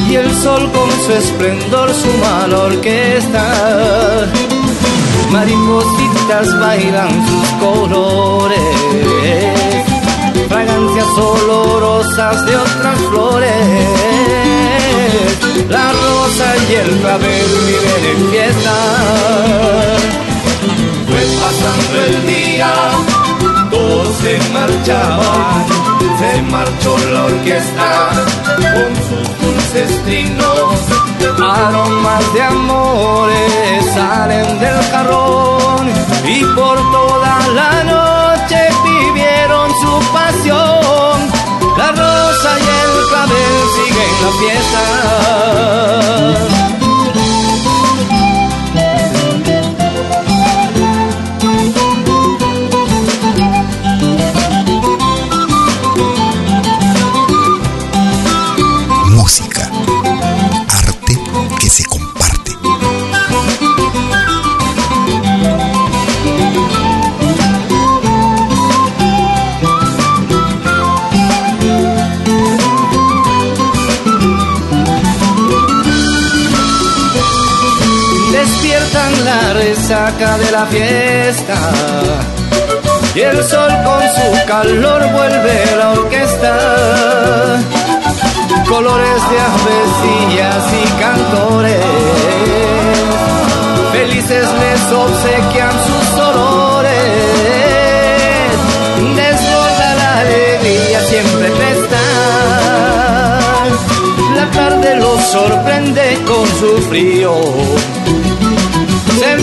y 0.08 0.14
el 0.14 0.32
sol 0.34 0.70
con 0.72 0.90
su 1.04 1.12
esplendor 1.12 1.92
suma 1.92 2.46
la 2.48 2.58
orquesta. 2.58 4.26
Maripositas 5.32 6.58
bailan 6.60 7.10
sus 7.26 7.48
colores, 7.60 8.58
fragancias 10.48 11.08
olorosas 11.18 12.46
de 12.46 12.56
otras 12.56 12.98
flores. 13.10 13.54
La 15.68 15.92
rosa 15.92 16.56
y 16.68 16.74
el 16.74 16.90
clavel 17.00 17.46
viven 17.66 18.04
en 18.12 18.30
fiesta. 18.30 18.76
Pues 21.08 21.28
pasando 21.42 21.96
el 22.04 22.26
día, 22.26 22.72
todos 23.70 24.08
se 24.16 24.38
marchaban, 24.52 25.66
se 26.18 26.42
marchó 26.42 26.98
la 27.12 27.24
orquesta 27.24 28.10
con 28.58 28.90
sus 29.08 29.26
dulces 29.40 30.04
trinos, 30.04 30.78
aromas 31.40 32.32
de 32.34 32.42
amores 32.42 33.56
salen 33.96 34.58
del 34.58 34.82
jarrón 34.90 35.88
y 36.26 36.44
por 36.54 36.76
toda 36.92 37.48
la 37.54 37.84
noche 37.84 38.25
vivieron 38.48 39.70
su 39.80 40.12
pasión. 40.12 41.30
La 41.76 41.90
rosa 41.90 42.58
y 42.58 42.62
el 42.62 43.08
clavel 43.08 43.56
siguen 43.74 44.12
la 44.22 44.30
fiesta. 44.40 44.84
Saca 80.16 80.38
de 80.38 80.50
la 80.50 80.66
fiesta. 80.66 81.56
Y 83.14 83.20
el 83.20 83.42
sol 83.44 83.70
con 83.84 84.02
su 84.02 84.46
calor 84.46 85.12
vuelve 85.12 85.76
la 85.76 85.90
orquesta. 85.92 87.58
Colores 88.68 89.22
de 89.30 89.38
avecillas 89.54 90.64
y 90.72 90.86
cantores. 91.00 91.80
Felices 93.92 94.46
les 94.60 94.92
obsequian 94.92 95.72
sus 95.86 96.20
olores. 96.20 96.92
Desborda 99.16 99.94
la 99.96 100.20
alegría 100.20 101.00
siempre 101.00 101.48
festa. 101.50 102.02
La 104.34 104.50
tarde 104.50 104.96
los 104.96 105.20
sorprende 105.22 106.18
con 106.26 106.46
su 106.58 106.82
frío 106.88 107.32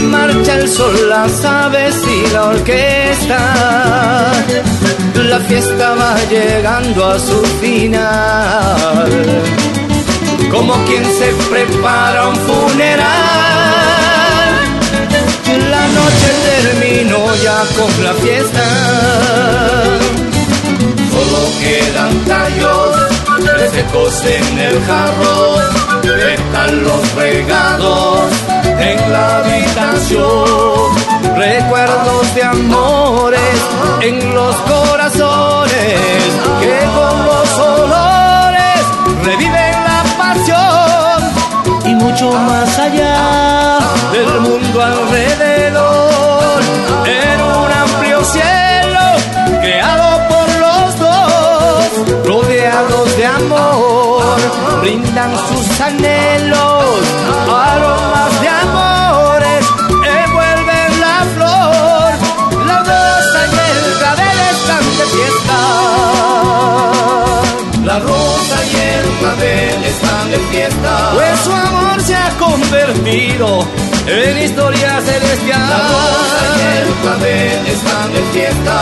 marcha 0.04 0.56
el 0.56 0.68
sol, 0.68 1.10
las 1.10 1.44
aves 1.46 1.96
y 2.08 2.34
la 2.34 2.44
orquesta. 2.46 4.32
La 5.16 5.40
fiesta 5.40 5.96
va 5.96 6.16
llegando 6.30 7.06
a 7.06 7.20
su 7.20 7.42
final. 7.62 9.10
Como 10.52 10.74
quien 10.86 11.06
se 11.06 11.34
prepara 11.50 12.28
un 12.28 12.36
funeral. 12.36 13.08
La 15.70 15.88
noche 16.00 16.30
terminó 16.50 17.20
ya 17.44 17.60
con 17.78 18.04
la 18.04 18.14
fiesta. 18.14 18.64
Solo 21.12 21.40
quedan 21.60 22.14
tallos 22.26 23.14
secos 23.72 24.24
en 24.26 24.60
el 24.60 24.84
jarro, 24.86 25.56
los 26.72 27.16
regados 27.16 28.53
en 28.84 29.12
la 29.12 29.38
habitación. 29.38 30.90
Recuerdos 31.36 32.36
de 32.36 32.44
amores 32.44 33.58
en 34.02 34.34
los 34.34 34.56
corazones 34.56 36.00
que 36.62 36.78
con 36.98 37.26
los 37.26 37.50
olores 37.60 38.82
reviven 39.24 39.76
la 39.90 40.04
pasión. 40.18 41.20
Y 41.86 41.96
mucho 41.96 42.32
más 42.32 42.80
allá 42.80 43.80
del 44.12 44.42
mundo 44.42 44.82
alrededor. 44.82 46.62
En 47.06 47.42
un 47.42 47.72
amplio 47.72 48.24
cielo 48.26 49.06
creado 49.62 50.28
por 50.30 50.48
los 50.66 51.00
dos 51.00 52.26
rodeados 52.26 53.18
de 53.18 53.26
amor 53.26 54.24
brindan 54.82 55.32
sus 55.48 55.82
anhelos 55.82 56.73
convertido 72.40 73.66
en 74.08 74.38
historia 74.38 75.02
celestial. 75.02 75.70
La 75.70 75.78
rosa 75.78 76.40
y 76.58 76.78
el 76.78 76.94
clavel 77.02 77.68
están 77.68 78.14
de 78.14 78.22
fiesta. 78.34 78.78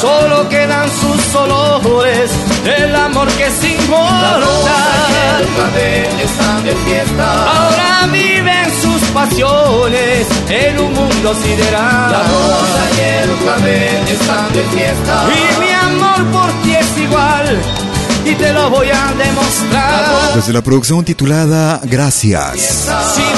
Solo 0.00 0.48
quedan 0.48 0.88
sus 0.90 1.34
olores, 1.34 2.30
el 2.64 2.94
amor 2.94 3.28
que 3.28 3.46
es 3.46 3.64
inmortal. 3.64 4.22
La 4.22 4.38
rosa 4.38 4.76
y 5.08 5.42
el 5.42 5.48
clavel 5.48 6.20
están 6.20 6.64
de 6.64 6.74
fiesta. 6.74 7.26
Ahora 7.44 8.06
viven 8.12 8.66
sus 8.82 9.02
pasiones 9.10 10.26
en 10.48 10.78
un 10.80 10.92
mundo 10.92 11.34
sideral. 11.34 12.12
La 12.12 12.22
rosa 12.22 12.82
y 12.96 13.00
el 13.22 13.30
clavel 13.36 14.08
están 14.08 14.52
de 14.52 14.62
fiesta. 14.64 15.24
Y 15.28 15.60
mi 15.60 15.72
amor 15.72 16.24
por 16.32 16.50
ti 16.62 16.74
es 16.74 16.98
igual 16.98 17.85
y 18.26 18.34
te 18.34 18.52
lo 18.52 18.70
voy 18.70 18.88
a 18.88 19.12
demostrar. 19.16 20.34
Desde 20.34 20.52
la 20.52 20.62
producción 20.62 21.04
titulada 21.04 21.80
Gracias. 21.84 22.88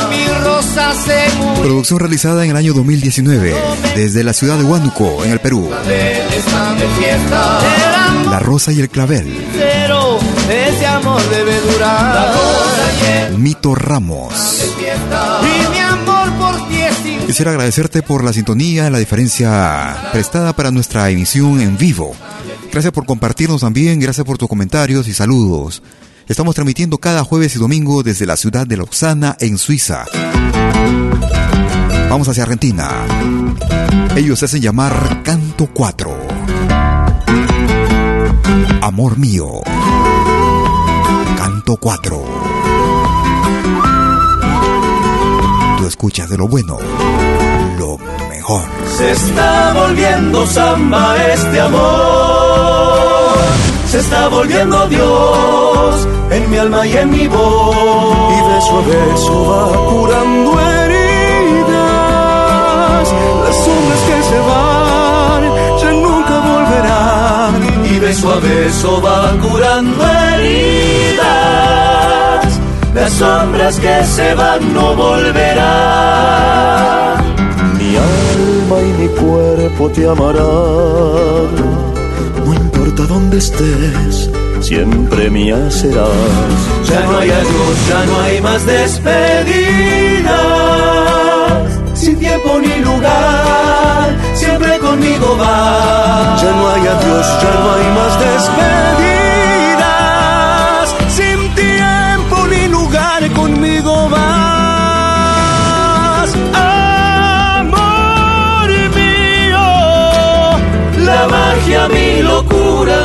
mi 0.09 0.27
rosa 0.45 0.95
se 0.95 1.27
Producción 1.61 2.01
realizada 2.01 2.45
en 2.45 2.51
el 2.51 2.57
año 2.57 2.73
2019 2.73 3.55
desde 3.95 4.25
la 4.25 4.33
ciudad 4.33 4.57
de 4.57 4.65
Huánuco, 4.65 5.25
en 5.25 5.33
el 5.33 5.41
Perú. 5.41 5.71
La 8.31 8.39
Rosa 8.39 8.73
y 8.73 8.81
el 8.81 8.89
Clavel. 8.89 9.29
ese 10.51 10.87
amor 10.87 11.21
debe 11.31 11.61
durar. 11.61 12.33
Mito 13.37 13.75
Ramos. 13.75 14.33
Y 15.43 15.71
mi 15.71 15.79
amor 15.79 16.33
por 16.39 16.69
ti 16.69 16.81
es 16.81 17.27
Quisiera 17.27 17.51
agradecerte 17.51 18.03
por 18.03 18.25
la 18.25 18.33
sintonía, 18.33 18.89
la 18.91 18.99
diferencia 18.99 19.97
prestada 20.13 20.55
para 20.55 20.71
nuestra 20.71 21.11
emisión 21.11 21.61
en 21.61 21.77
vivo. 21.77 22.15
Gracias 22.73 22.93
por 22.93 23.07
compartirnos 23.07 23.63
también, 23.63 23.99
gracias 23.99 24.27
por 24.27 24.39
tus 24.39 24.49
comentarios 24.49 25.09
y 25.09 25.15
saludos. 25.15 25.83
Estamos 26.29 26.55
transmitiendo 26.55 26.99
cada 26.99 27.25
jueves 27.25 27.57
y 27.57 27.59
domingo 27.59 28.03
desde 28.03 28.27
la 28.27 28.37
ciudad 28.37 28.67
de 28.67 28.77
Lausana, 28.77 29.37
en 29.41 29.57
Suiza. 29.57 30.05
Vamos 32.11 32.29
hacia 32.29 32.43
Argentina. 32.43 32.91
Ellos 34.15 34.39
se 34.39 34.45
hacen 34.45 34.61
llamar 34.61 35.23
Canto 35.23 35.69
4. 35.73 36.17
Amor 38.83 39.19
mío. 39.19 39.47
Canto 41.37 41.77
4. 41.77 42.25
Tú 45.79 45.87
escuchas 45.87 46.29
de 46.29 46.37
lo 46.37 46.49
bueno, 46.49 46.79
lo 47.79 47.99
mejor. 48.29 48.63
Se 48.97 49.13
está 49.13 49.73
volviendo 49.73 50.47
samba 50.47 51.17
este 51.33 51.61
amor. 51.61 52.38
Se 53.89 53.99
está 54.01 54.29
volviendo 54.29 54.87
Dios 54.89 56.07
en 56.31 56.51
mi 56.51 56.59
alma 56.59 56.87
y 56.87 56.95
en 56.95 57.11
mi 57.11 57.27
voz. 57.27 57.75
Y 58.37 58.43
beso 58.53 58.77
a 58.77 58.83
beso 58.83 59.47
va 59.49 59.73
curando 59.89 60.61
heridas. 60.61 61.79
Las 63.45 63.57
sombras 63.65 64.01
que 64.09 64.23
se 64.29 64.39
van 64.51 65.43
ya 65.81 65.91
nunca 65.93 66.35
volverán. 66.51 67.53
Y 67.91 67.99
beso 67.99 68.31
a 68.31 68.41
beso 68.41 69.01
va 69.01 69.33
curando 69.41 70.05
heridas. 70.35 71.25
Las 72.95 73.13
sombras 73.13 73.81
que 73.81 74.05
se 74.05 74.35
van 74.35 74.75
no 74.75 74.95
volverán. 74.95 75.65
Mi 77.79 77.97
alma 77.97 78.81
y 78.83 78.93
mi 79.01 79.09
cuerpo 79.09 79.89
te 79.89 80.07
amarán. 80.07 81.78
Importa 82.99 83.15
dónde 83.15 83.39
estés 83.39 84.29
siempre 84.61 85.31
mía 85.31 85.71
serás. 85.71 86.09
Ya 86.91 87.01
no 87.03 87.19
hay 87.19 87.31
adiós, 87.31 87.89
ya 87.89 88.05
no 88.07 88.21
hay 88.23 88.41
más 88.41 88.67
despedidas. 88.67 90.35
Sin 91.95 92.19
tiempo 92.19 92.59
ni 92.61 92.83
lugar, 92.83 94.17
siempre 94.35 94.79
conmigo 94.79 95.37
vas. 95.37 96.43
Ya 96.43 96.51
no 96.51 96.71
hay 96.71 96.81
adiós, 96.81 97.27
ya 97.41 97.55
no 97.61 97.73
hay 97.73 97.87
más 97.95 98.19
despedidas. 98.19 99.38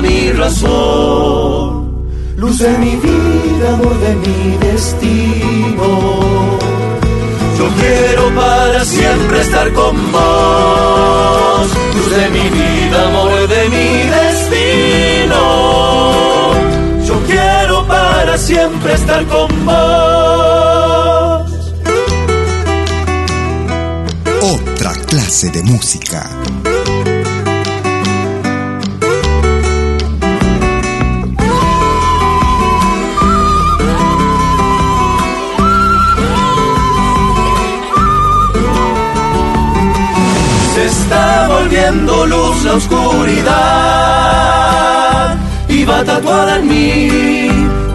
Mi 0.01 0.31
razón. 0.31 2.07
Luz 2.37 2.59
de 2.59 2.77
mi 2.77 2.95
vida, 2.95 3.73
amor 3.73 3.97
de 3.99 4.15
mi 4.15 4.57
destino. 4.57 5.87
Yo 7.57 7.65
quiero 7.79 8.35
para 8.35 8.83
siempre 8.85 9.41
estar 9.41 9.71
con 9.73 10.11
vos. 10.11 11.67
Luz 11.95 12.09
de 12.11 12.29
mi 12.29 12.49
vida, 12.49 13.07
amor 13.07 13.47
de 13.47 13.69
mi 13.69 14.09
destino. 14.17 15.41
Yo 17.05 17.15
quiero 17.27 17.87
para 17.87 18.37
siempre 18.37 18.93
estar 18.93 19.25
con 19.27 19.65
vos. 19.65 19.73
Otra 24.41 24.93
clase 25.07 25.49
de 25.51 25.63
música. 25.63 26.29
Está 41.13 41.47
volviendo 41.47 42.25
luz 42.25 42.63
la 42.63 42.73
oscuridad 42.73 43.53
y 45.67 45.85
va 45.85 46.03
tatuada 46.03 46.57
en 46.57 46.67
mí 46.67 47.49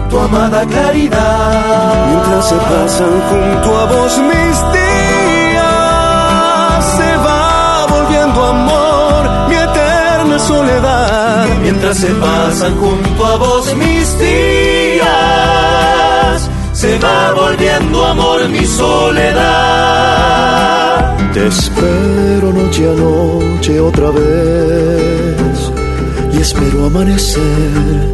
tu 0.09 0.19
amada 0.19 0.65
claridad. 0.65 2.07
Mientras 2.09 2.49
se 2.49 2.55
pasan 2.55 3.21
junto 3.29 3.77
a 3.77 3.85
vos 3.85 4.17
mis 4.31 4.57
días, 4.77 5.65
se 6.97 7.09
va 7.25 7.85
volviendo 7.89 8.39
amor 8.45 9.21
mi 9.49 9.55
eterna 9.55 10.39
soledad. 10.39 11.47
Mientras 11.61 11.97
se 11.97 12.11
pasan 12.25 12.73
junto 12.79 13.25
a 13.25 13.35
vos 13.35 13.75
mis 13.75 14.17
días, 14.19 15.07
se 16.73 16.97
va 16.99 17.33
volviendo 17.33 18.05
amor 18.05 18.47
mi 18.49 18.65
soledad. 18.65 19.99
Espero 21.47 22.51
noche 22.51 22.85
a 22.85 22.93
noche 22.93 23.79
otra 23.79 24.11
vez 24.11 25.71
y 26.33 26.41
espero 26.41 26.85
amanecer 26.85 28.13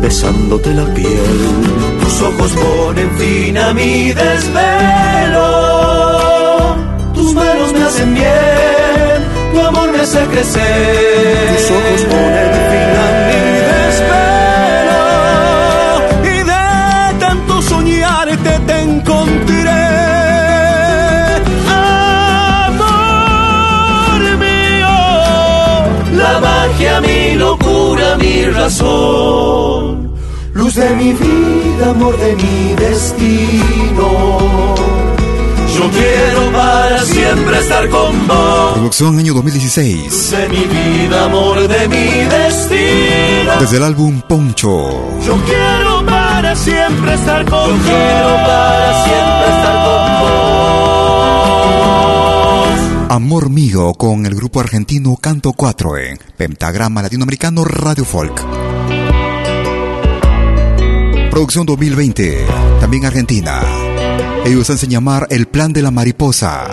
besándote 0.00 0.72
la 0.72 0.84
piel. 0.94 1.40
Tus 2.00 2.22
ojos 2.22 2.52
ponen 2.52 3.10
fin 3.18 3.58
a 3.58 3.74
mi 3.74 4.12
desvelo, 4.12 5.46
tus 7.14 7.34
manos 7.34 7.72
me 7.72 7.82
hacen 7.82 8.14
bien, 8.14 9.24
tu 9.52 9.60
amor 9.60 9.92
me 9.92 10.00
hace 10.00 10.24
crecer. 10.26 11.09
Mi 28.70 28.76
razón. 28.76 30.14
Luz 30.54 30.74
de 30.74 30.90
mi 30.96 31.12
vida, 31.12 31.90
amor 31.90 32.16
de 32.18 32.36
mi 32.36 32.74
destino. 32.74 34.08
Yo 35.76 35.90
quiero 35.90 36.52
para 36.52 37.04
siempre 37.04 37.58
estar 37.58 37.88
con 37.88 38.26
vos. 38.28 38.72
Producción 38.74 39.18
año 39.18 39.34
2016. 39.34 40.30
De 40.30 40.48
mi 40.48 40.64
vida, 40.64 41.24
amor 41.24 41.66
de 41.66 41.88
mi 41.88 42.24
destino. 42.28 43.60
Desde 43.60 43.76
el 43.78 43.82
álbum 43.84 44.20
Poncho. 44.28 44.90
Yo 45.24 45.36
quiero 45.44 46.04
para 46.06 46.54
siempre 46.54 47.14
estar 47.14 47.44
con 47.46 47.68
Yo 47.70 47.76
quiero 47.82 48.36
para 48.46 49.04
siempre 49.04 49.48
estar 49.56 49.84
con 49.84 50.20
vos. 50.20 50.40
Amor 53.10 53.50
mío 53.50 53.94
con 53.94 54.26
el 54.26 54.34
grupo 54.34 54.60
argentino 54.60 55.16
Canto 55.16 55.52
4 55.52 55.98
en 55.98 56.18
Pentagrama 56.36 57.02
Latinoamericano 57.02 57.64
Radio 57.64 58.04
Folk. 58.04 58.59
Producción 61.40 61.64
2020, 61.64 62.46
también 62.80 63.06
Argentina. 63.06 63.62
Ellos 64.44 64.68
hacen 64.68 64.90
llamar 64.90 65.26
El 65.30 65.46
Plan 65.46 65.72
de 65.72 65.80
la 65.80 65.90
Mariposa. 65.90 66.68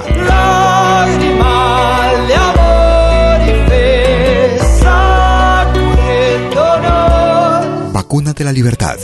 Vacuna 7.94 8.34
de 8.34 8.44
la 8.44 8.52
Libertad. 8.52 8.98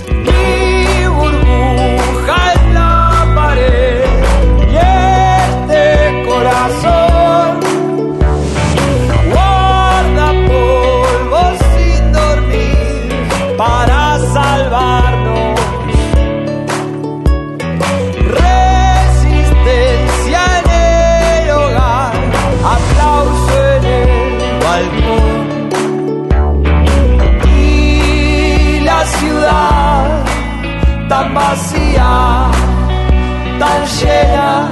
Tan 33.84 33.92
llena, 34.00 34.70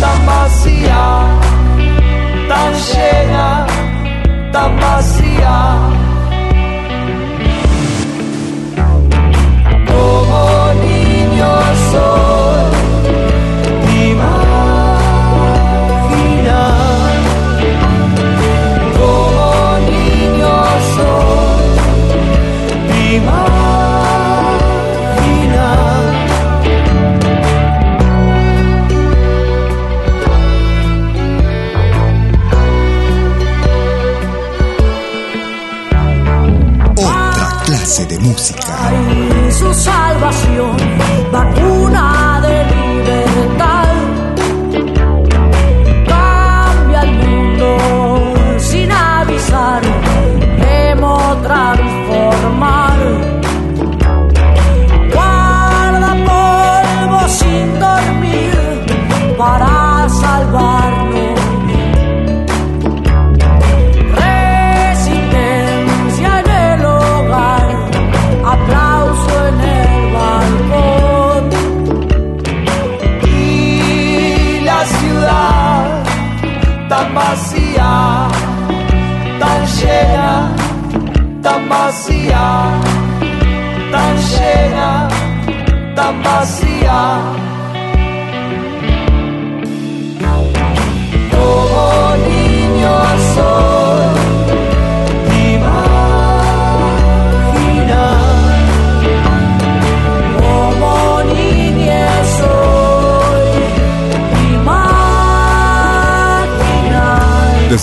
tan 0.00 0.26
vacía, 0.26 1.02
tan 2.48 2.74
llena, 2.74 3.66
tan 4.52 4.76
vacía. 4.78 5.79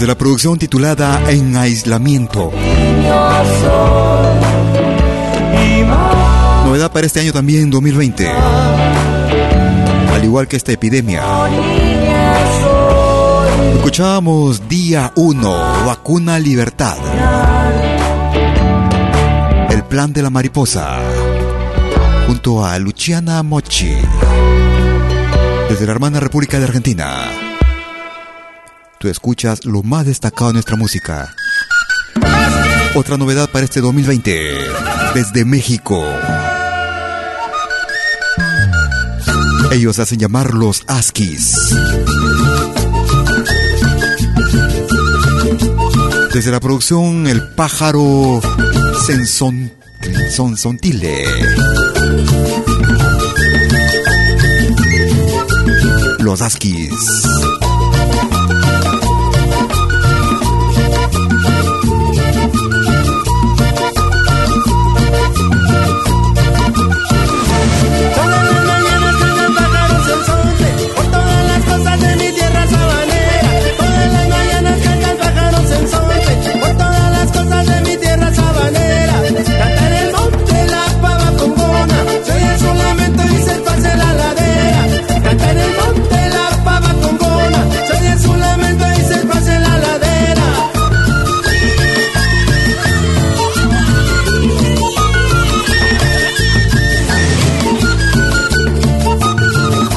La 0.07 0.17
producción 0.17 0.57
titulada 0.57 1.29
En 1.29 1.57
aislamiento. 1.57 2.53
Novedad 6.63 6.93
para 6.93 7.05
este 7.05 7.19
año 7.19 7.33
también 7.33 7.69
2020. 7.69 8.25
Al 10.13 10.23
igual 10.23 10.47
que 10.47 10.55
esta 10.55 10.71
epidemia. 10.71 11.23
Escuchábamos 13.75 14.69
día 14.69 15.11
1, 15.15 15.85
vacuna 15.85 16.39
libertad. 16.39 16.95
El 19.69 19.83
plan 19.83 20.13
de 20.13 20.21
la 20.21 20.29
mariposa. 20.29 20.99
Junto 22.27 22.65
a 22.65 22.79
Luciana 22.79 23.43
Mochi. 23.43 23.97
Desde 25.67 25.85
la 25.85 25.91
hermana 25.91 26.21
República 26.21 26.59
de 26.59 26.63
Argentina. 26.63 27.46
Tú 28.99 29.09
escuchas 29.09 29.63
lo 29.63 29.83
más 29.83 30.07
destacado 30.07 30.47
de 30.47 30.53
nuestra 30.53 30.75
música. 30.75 31.35
Otra 32.95 33.17
novedad 33.17 33.47
para 33.51 33.63
este 33.63 33.79
2020. 33.79 34.57
Desde 35.13 35.45
México. 35.45 36.03
Ellos 39.71 39.99
hacen 39.99 40.17
llamar 40.17 40.55
los 40.55 40.83
Askis. 40.87 41.55
Desde 46.33 46.51
la 46.51 46.59
producción 46.59 47.27
El 47.27 47.49
pájaro 47.49 48.41
Senson, 49.05 49.71
Sonsontile. 50.31 51.25
Los 56.19 56.41
Askis. 56.41 56.93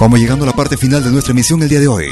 Vamos 0.00 0.18
llegando 0.18 0.44
a 0.44 0.46
la 0.46 0.54
parte 0.54 0.78
final 0.78 1.04
de 1.04 1.10
nuestra 1.10 1.32
emisión 1.32 1.62
el 1.62 1.68
día 1.68 1.78
de 1.78 1.86
hoy. 1.86 2.06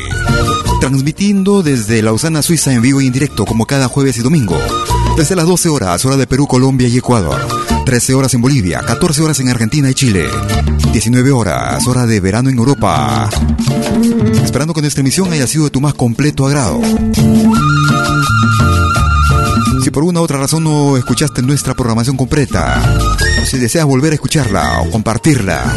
Transmitiendo 0.79 1.63
desde 1.63 2.03
Lausana, 2.03 2.43
Suiza 2.43 2.71
en 2.75 2.83
vivo 2.83 3.01
y 3.01 3.07
en 3.07 3.15
directo 3.15 3.47
como 3.47 3.65
cada 3.65 3.89
jueves 3.89 4.19
y 4.19 4.21
domingo. 4.21 4.59
Desde 5.17 5.35
las 5.35 5.47
12 5.47 5.71
horas, 5.71 6.05
hora 6.05 6.19
de 6.19 6.27
Perú, 6.27 6.47
Colombia 6.47 6.87
y 6.87 6.99
Ecuador. 6.99 7.41
13 7.87 8.13
horas 8.13 8.35
en 8.35 8.43
Bolivia, 8.43 8.83
14 8.87 9.23
horas 9.23 9.41
en 9.41 9.49
Argentina 9.49 9.89
y 9.91 9.95
Chile. 9.95 10.29
19 10.93 11.33
horas, 11.33 11.87
hora 11.87 12.05
de 12.05 12.21
verano 12.21 12.51
en 12.51 12.59
Europa. 12.59 13.31
Esperando 14.45 14.75
que 14.75 14.83
nuestra 14.83 15.01
emisión 15.01 15.33
haya 15.33 15.47
sido 15.47 15.65
de 15.65 15.71
tu 15.71 15.81
más 15.81 15.95
completo 15.95 16.47
agrado. 16.47 16.83
Si 19.83 19.91
por 19.91 20.05
una 20.05 20.21
u 20.21 20.25
otra 20.25 20.37
razón 20.37 20.65
no 20.65 20.99
escuchaste 20.99 21.41
nuestra 21.41 21.73
programación 21.73 22.19
completa, 22.19 22.83
si 23.47 23.57
deseas 23.57 23.87
volver 23.87 24.13
a 24.13 24.17
escucharla 24.17 24.83
o 24.83 24.91
compartirla, 24.91 25.75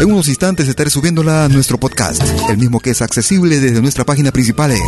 en 0.00 0.10
unos 0.10 0.28
instantes 0.28 0.66
estaré 0.66 0.88
subiéndola 0.90 1.44
a 1.44 1.48
nuestro 1.48 1.78
podcast, 1.78 2.22
el 2.48 2.56
mismo 2.56 2.80
que 2.80 2.90
es 2.90 3.02
accesible 3.02 3.60
desde 3.60 3.82
nuestra 3.82 4.04
página 4.04 4.32
principal 4.32 4.72
en 4.72 4.82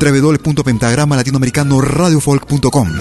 www.pentagrama 0.00 1.16
latinoamericano 1.16 1.80
radiofolk.com. 1.80 2.92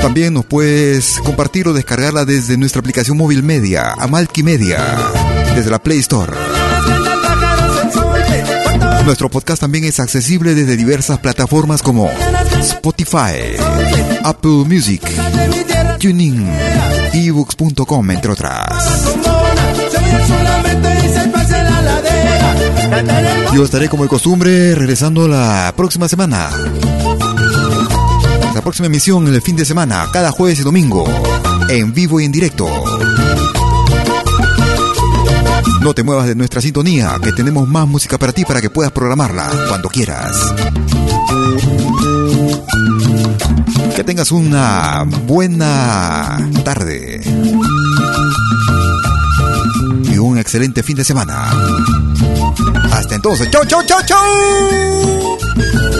También 0.00 0.34
nos 0.34 0.44
puedes 0.44 1.20
compartir 1.24 1.68
o 1.68 1.72
descargarla 1.72 2.24
desde 2.24 2.56
nuestra 2.56 2.80
aplicación 2.80 3.16
móvil 3.16 3.42
media, 3.42 3.92
Amalki 3.98 4.42
Media, 4.42 4.96
desde 5.54 5.70
la 5.70 5.78
Play 5.78 5.98
Store. 6.00 6.32
Nuestro 9.04 9.30
podcast 9.30 9.60
también 9.60 9.84
es 9.84 10.00
accesible 10.00 10.54
desde 10.54 10.76
diversas 10.76 11.18
plataformas 11.18 11.82
como 11.82 12.10
Spotify, 12.60 13.56
Apple 14.24 14.64
Music, 14.66 15.02
Tuning, 15.98 16.46
ebooks.com, 17.14 18.10
entre 18.10 18.32
otras. 18.32 19.47
Yo 23.54 23.64
estaré 23.64 23.88
como 23.88 24.04
de 24.04 24.08
costumbre 24.08 24.74
regresando 24.74 25.26
la 25.26 25.72
próxima 25.76 26.08
semana. 26.08 26.50
La 28.54 28.60
próxima 28.62 28.86
emisión 28.86 29.26
en 29.26 29.34
el 29.34 29.42
fin 29.42 29.56
de 29.56 29.64
semana, 29.64 30.06
cada 30.12 30.30
jueves 30.30 30.60
y 30.60 30.62
domingo, 30.62 31.04
en 31.68 31.92
vivo 31.92 32.20
y 32.20 32.24
en 32.24 32.32
directo. 32.32 32.68
No 35.80 35.94
te 35.94 36.02
muevas 36.02 36.26
de 36.26 36.34
nuestra 36.34 36.60
sintonía, 36.60 37.18
que 37.22 37.32
tenemos 37.32 37.68
más 37.68 37.86
música 37.86 38.18
para 38.18 38.32
ti 38.32 38.44
para 38.44 38.60
que 38.60 38.70
puedas 38.70 38.92
programarla 38.92 39.50
cuando 39.68 39.88
quieras. 39.88 40.54
Que 43.96 44.04
tengas 44.04 44.30
una 44.30 45.04
buena 45.26 46.50
tarde 46.64 47.20
excelente 50.48 50.82
fin 50.82 50.96
de 50.96 51.04
semana. 51.04 51.50
Hasta 52.90 53.16
entonces, 53.16 53.50
chau, 53.50 53.66
chau, 53.66 53.82
chau, 53.84 54.00
chau. 54.06 55.97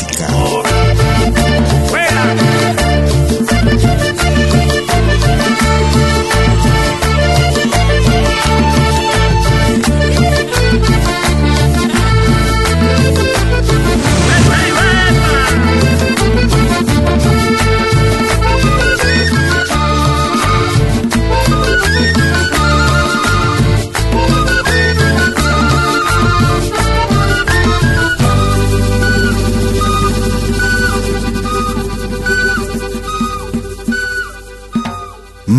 música. 0.00 0.47